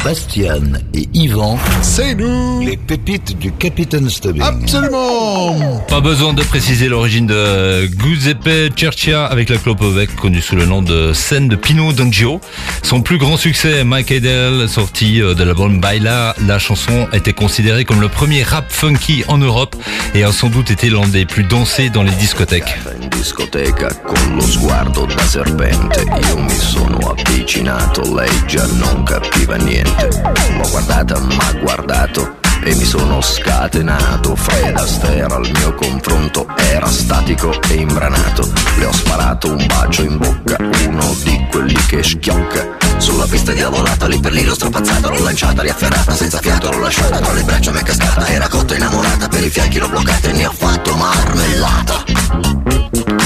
[0.08, 1.60] Bastian et Yvan.
[1.82, 4.42] C'est nous Les pépites du Capitaine Stubbing.
[4.42, 10.66] Absolument Pas besoin de préciser l'origine de Giuseppe Cercia avec la Clopovec, connu sous le
[10.66, 12.40] nom de scène de Pino D'Angio.
[12.84, 17.84] Son plus grand succès, Mike Edel, sorti euh, de l'album Baila, la chanson était considérée
[17.84, 19.76] comme le premier rap funky en Europe
[20.16, 22.78] et a sans doute été l'un des plus dansés dans les discothèques.
[23.02, 29.56] in discoteca con lo sguardo da serpente io mi sono avvicinato lei già non capiva
[29.56, 34.36] niente l'ho guardata m'ha guardato e mi sono scatenato.
[34.36, 38.52] Fred Astaire al mio confronto era statico e imbranato.
[38.78, 40.58] Le ho sparato un bacio in bocca
[40.88, 42.76] uno di quelli che schiocca.
[42.98, 47.20] Sulla pista diavolata lì per lì l'ho strappazzata l'ho lanciata riafferrata senza fiato l'ho lasciata.
[47.20, 50.34] Tra le braccia mi è cascata era cotta innamorata per i fianchi l'ho bloccata e
[50.34, 52.04] ne ho fatto marmellata.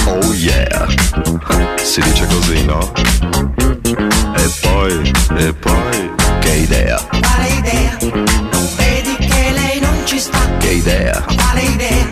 [0.05, 0.87] Oh yeah,
[1.81, 2.91] si dice così, no?
[4.35, 6.11] E poi, e poi,
[6.41, 7.97] che idea, Quale idea?
[8.51, 10.39] Non vedi che lei non ci sta?
[10.59, 12.05] che idea, Quale idea?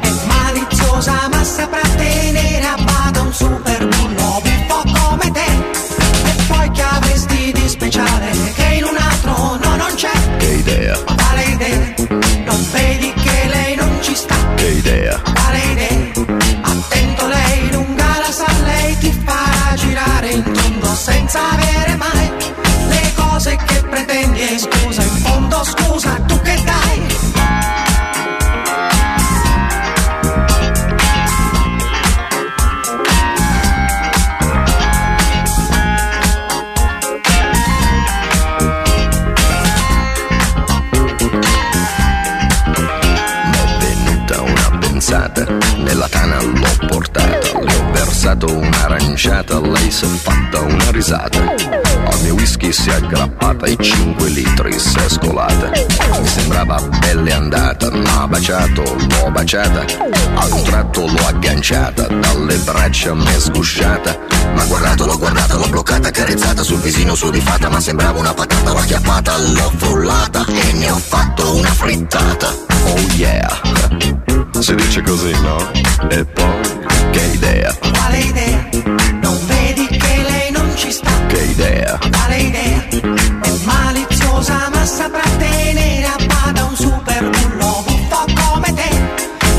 [0.00, 5.50] È maliziosa ma saprà tenere a bada un super bullo buffo come te.
[6.24, 9.32] E poi che avresti di speciale che in un altro
[9.62, 10.10] no non c'è?
[10.38, 11.94] che idea, Quale idea?
[12.44, 14.34] Non vedi che lei non ci sta?
[14.56, 16.24] che idea, Quale idea?
[16.62, 21.75] Attento lei lunga la sa, lei ti farà girare in tondo senza avere
[25.56, 27.06] fondo scusa, tu che dai?
[43.50, 45.46] m'è venuta una pensata,
[45.76, 47.35] nella tana l'ho portata,
[48.26, 53.76] versato un'aranciata, lei si è fatta una risata, al mio whisky si è aggrappata e
[53.80, 59.84] 5 litri si è scolata, mi sembrava belle andata, m'ha baciato, l'ho baciata,
[60.34, 64.18] ad un tratto l'ho agganciata, dalle braccia m'è sgusciata,
[64.54, 68.78] ma guardato, l'ho guardata, l'ho bloccata, carezzata sul visino sudifata, ma sembrava una patata, l'ho
[68.78, 72.48] acchiappata, l'ho frullata e ne ho fatto una frittata.
[72.86, 73.60] Oh yeah,
[74.58, 75.70] si dice così, no?
[76.08, 77.74] E poi, che idea,
[78.06, 78.68] Quale idea?
[79.20, 81.10] Non vedi che lei non ci sta?
[81.26, 82.86] che idea, Quale idea?
[82.88, 88.88] È maliziosa ma saprà tenere a bada un super bullo buffo come te.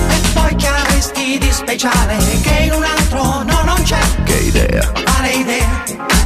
[0.08, 4.00] E poi che avresti di speciale che in un altro no non c'è?
[4.24, 5.84] che idea, Quale idea?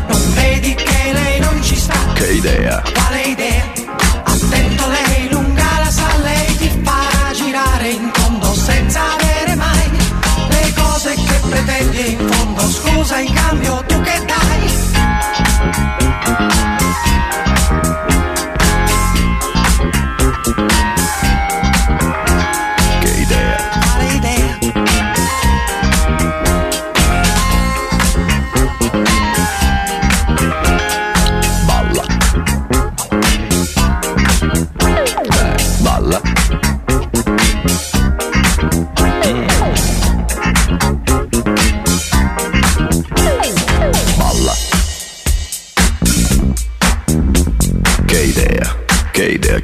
[0.07, 1.95] Non vedi che lei non ci sta?
[2.13, 3.63] che idea, Quale idea?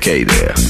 [0.07, 0.66] Okay there.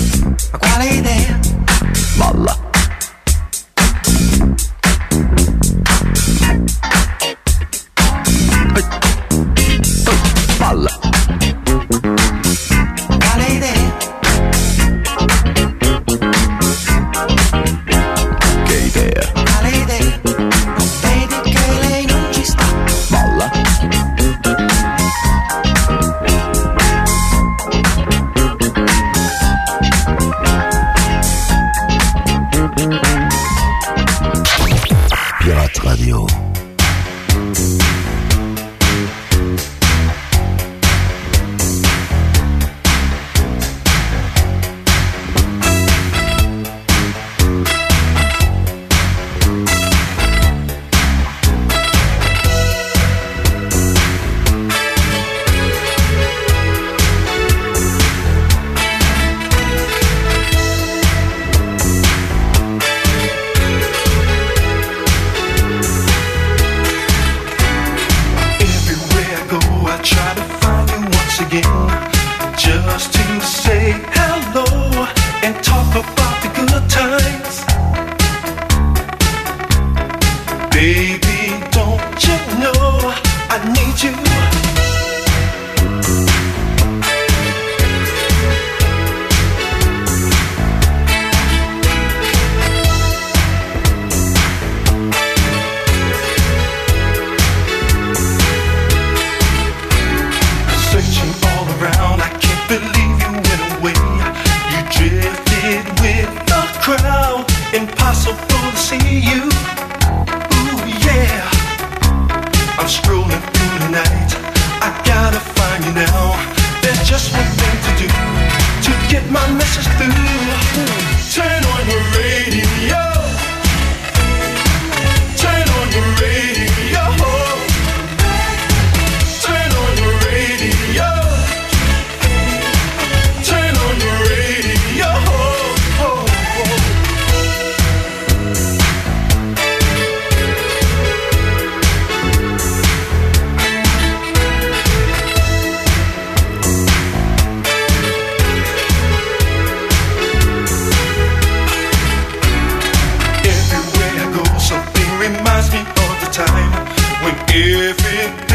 [157.57, 158.46] Recife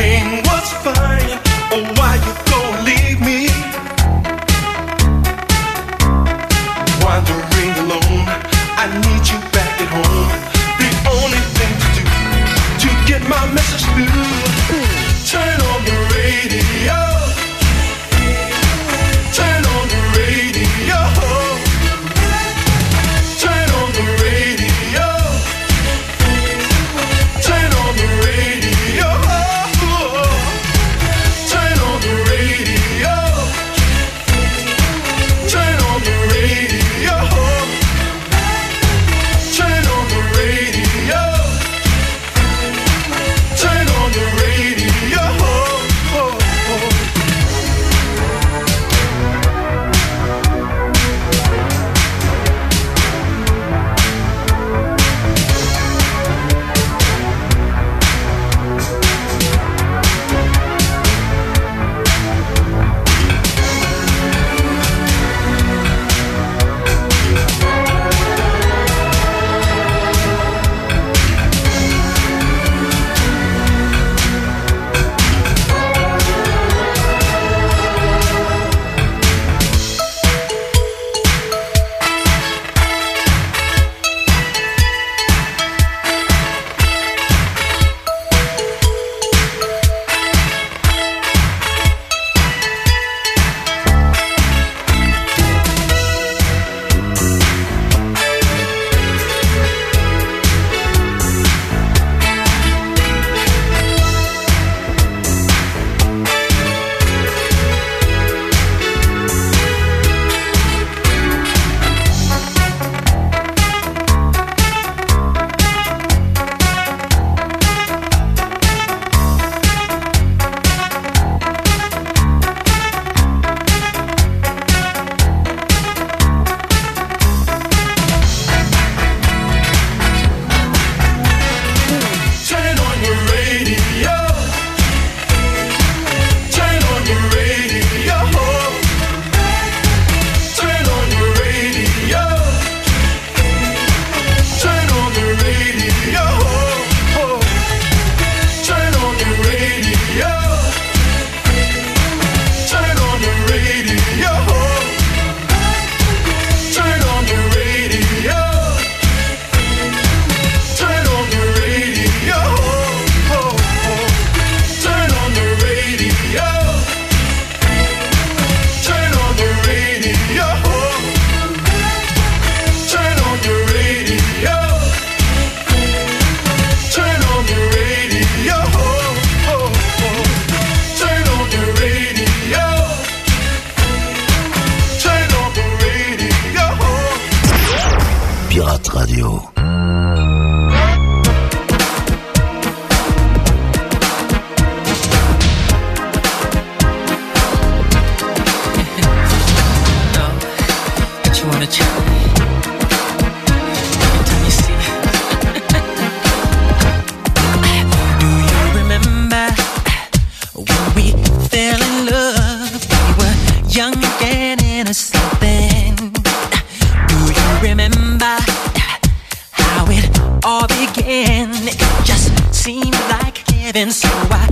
[220.95, 221.51] began?
[221.53, 224.52] It just seemed like heaven, so I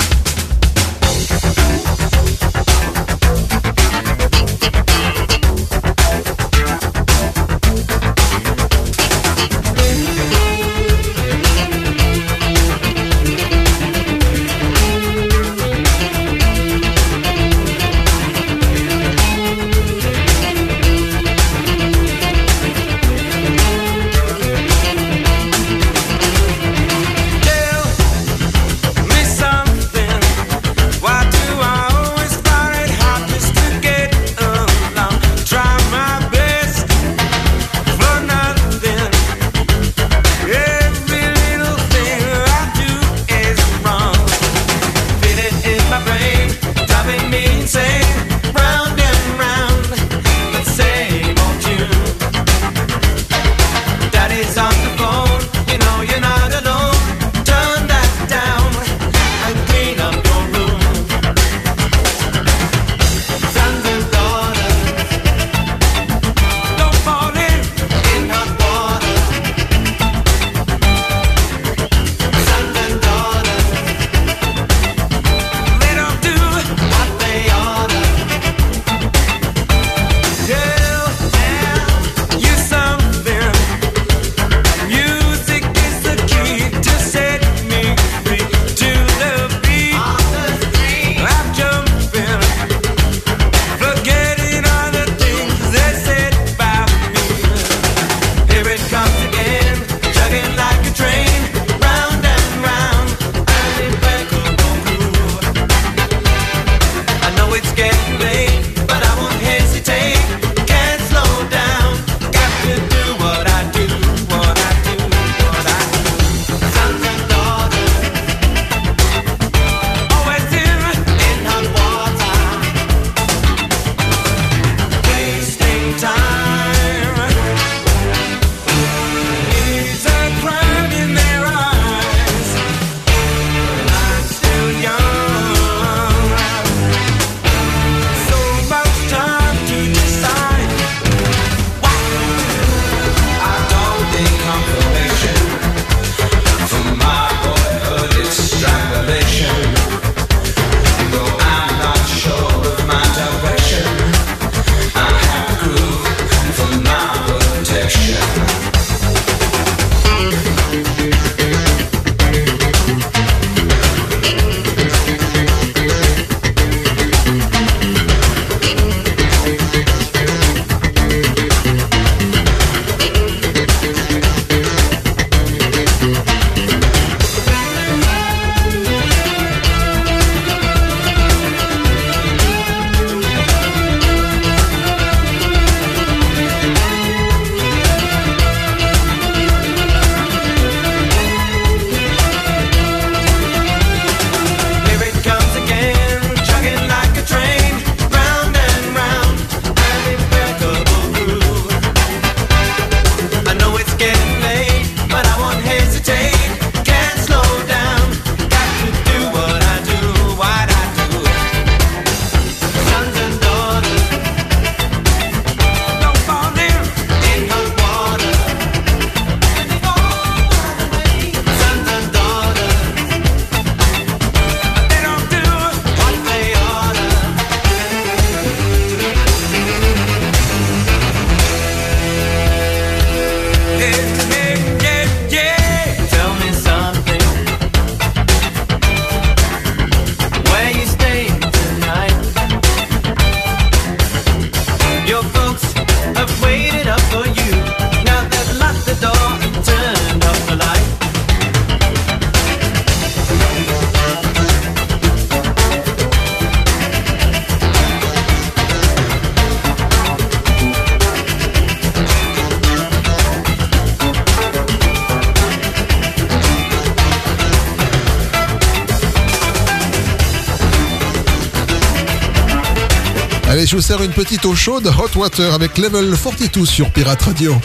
[273.71, 277.55] je vous sers une petite eau chaude, Hot Water, avec Level 42 sur Pirate Radio.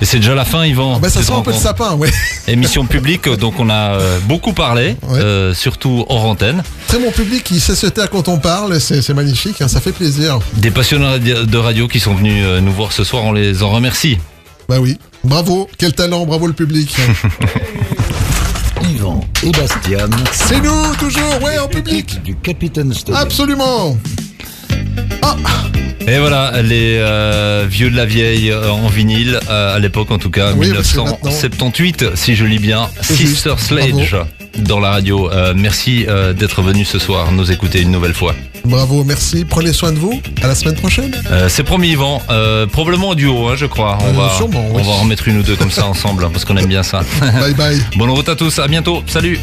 [0.00, 0.94] Et c'est déjà la fin, Yvan.
[0.96, 2.10] Ah bah, ça sent un peu le sapin, ouais.
[2.48, 6.64] Émission publique, donc on a euh, beaucoup parlé, euh, surtout hors antenne.
[6.88, 9.92] Très bon public, il sait se taire quand on parle, c'est magnifique, hein, ça fait
[9.92, 10.40] plaisir.
[10.54, 13.70] Des passionnés de radio qui sont venus euh, nous voir ce soir, on les en
[13.70, 14.18] remercie.
[14.68, 16.96] Bah oui, bravo, quel talent, bravo le public.
[18.90, 20.10] Yvan et Bastian.
[20.32, 22.20] C'est nous, toujours, ouais, en public.
[22.24, 23.14] Du Capitaine Stone.
[23.14, 23.96] Absolument.
[26.06, 30.18] Et voilà, les euh, vieux de la vieille euh, en vinyle, euh, à l'époque en
[30.18, 34.14] tout cas, Oui, parce que maintenant- 1978, si je lis bien, Sister Sledge
[34.58, 35.30] dans la radio.
[35.56, 36.06] Merci
[36.38, 38.34] d'être venu ce soir nous écouter une nouvelle fois.
[38.66, 41.12] Bravo, merci, prenez soin de vous, à la semaine prochaine.
[41.48, 42.22] C'est promis Yvan,
[42.70, 43.98] probablement en duo hein, je crois.
[44.02, 44.82] On, va, sûrement, on oui.
[44.82, 47.00] va en remettre une ou deux comme ça ensemble hein, parce qu'on aime bien ça.
[47.20, 47.82] Bye bye.
[47.96, 49.40] Bonne route à tous, à bientôt, salut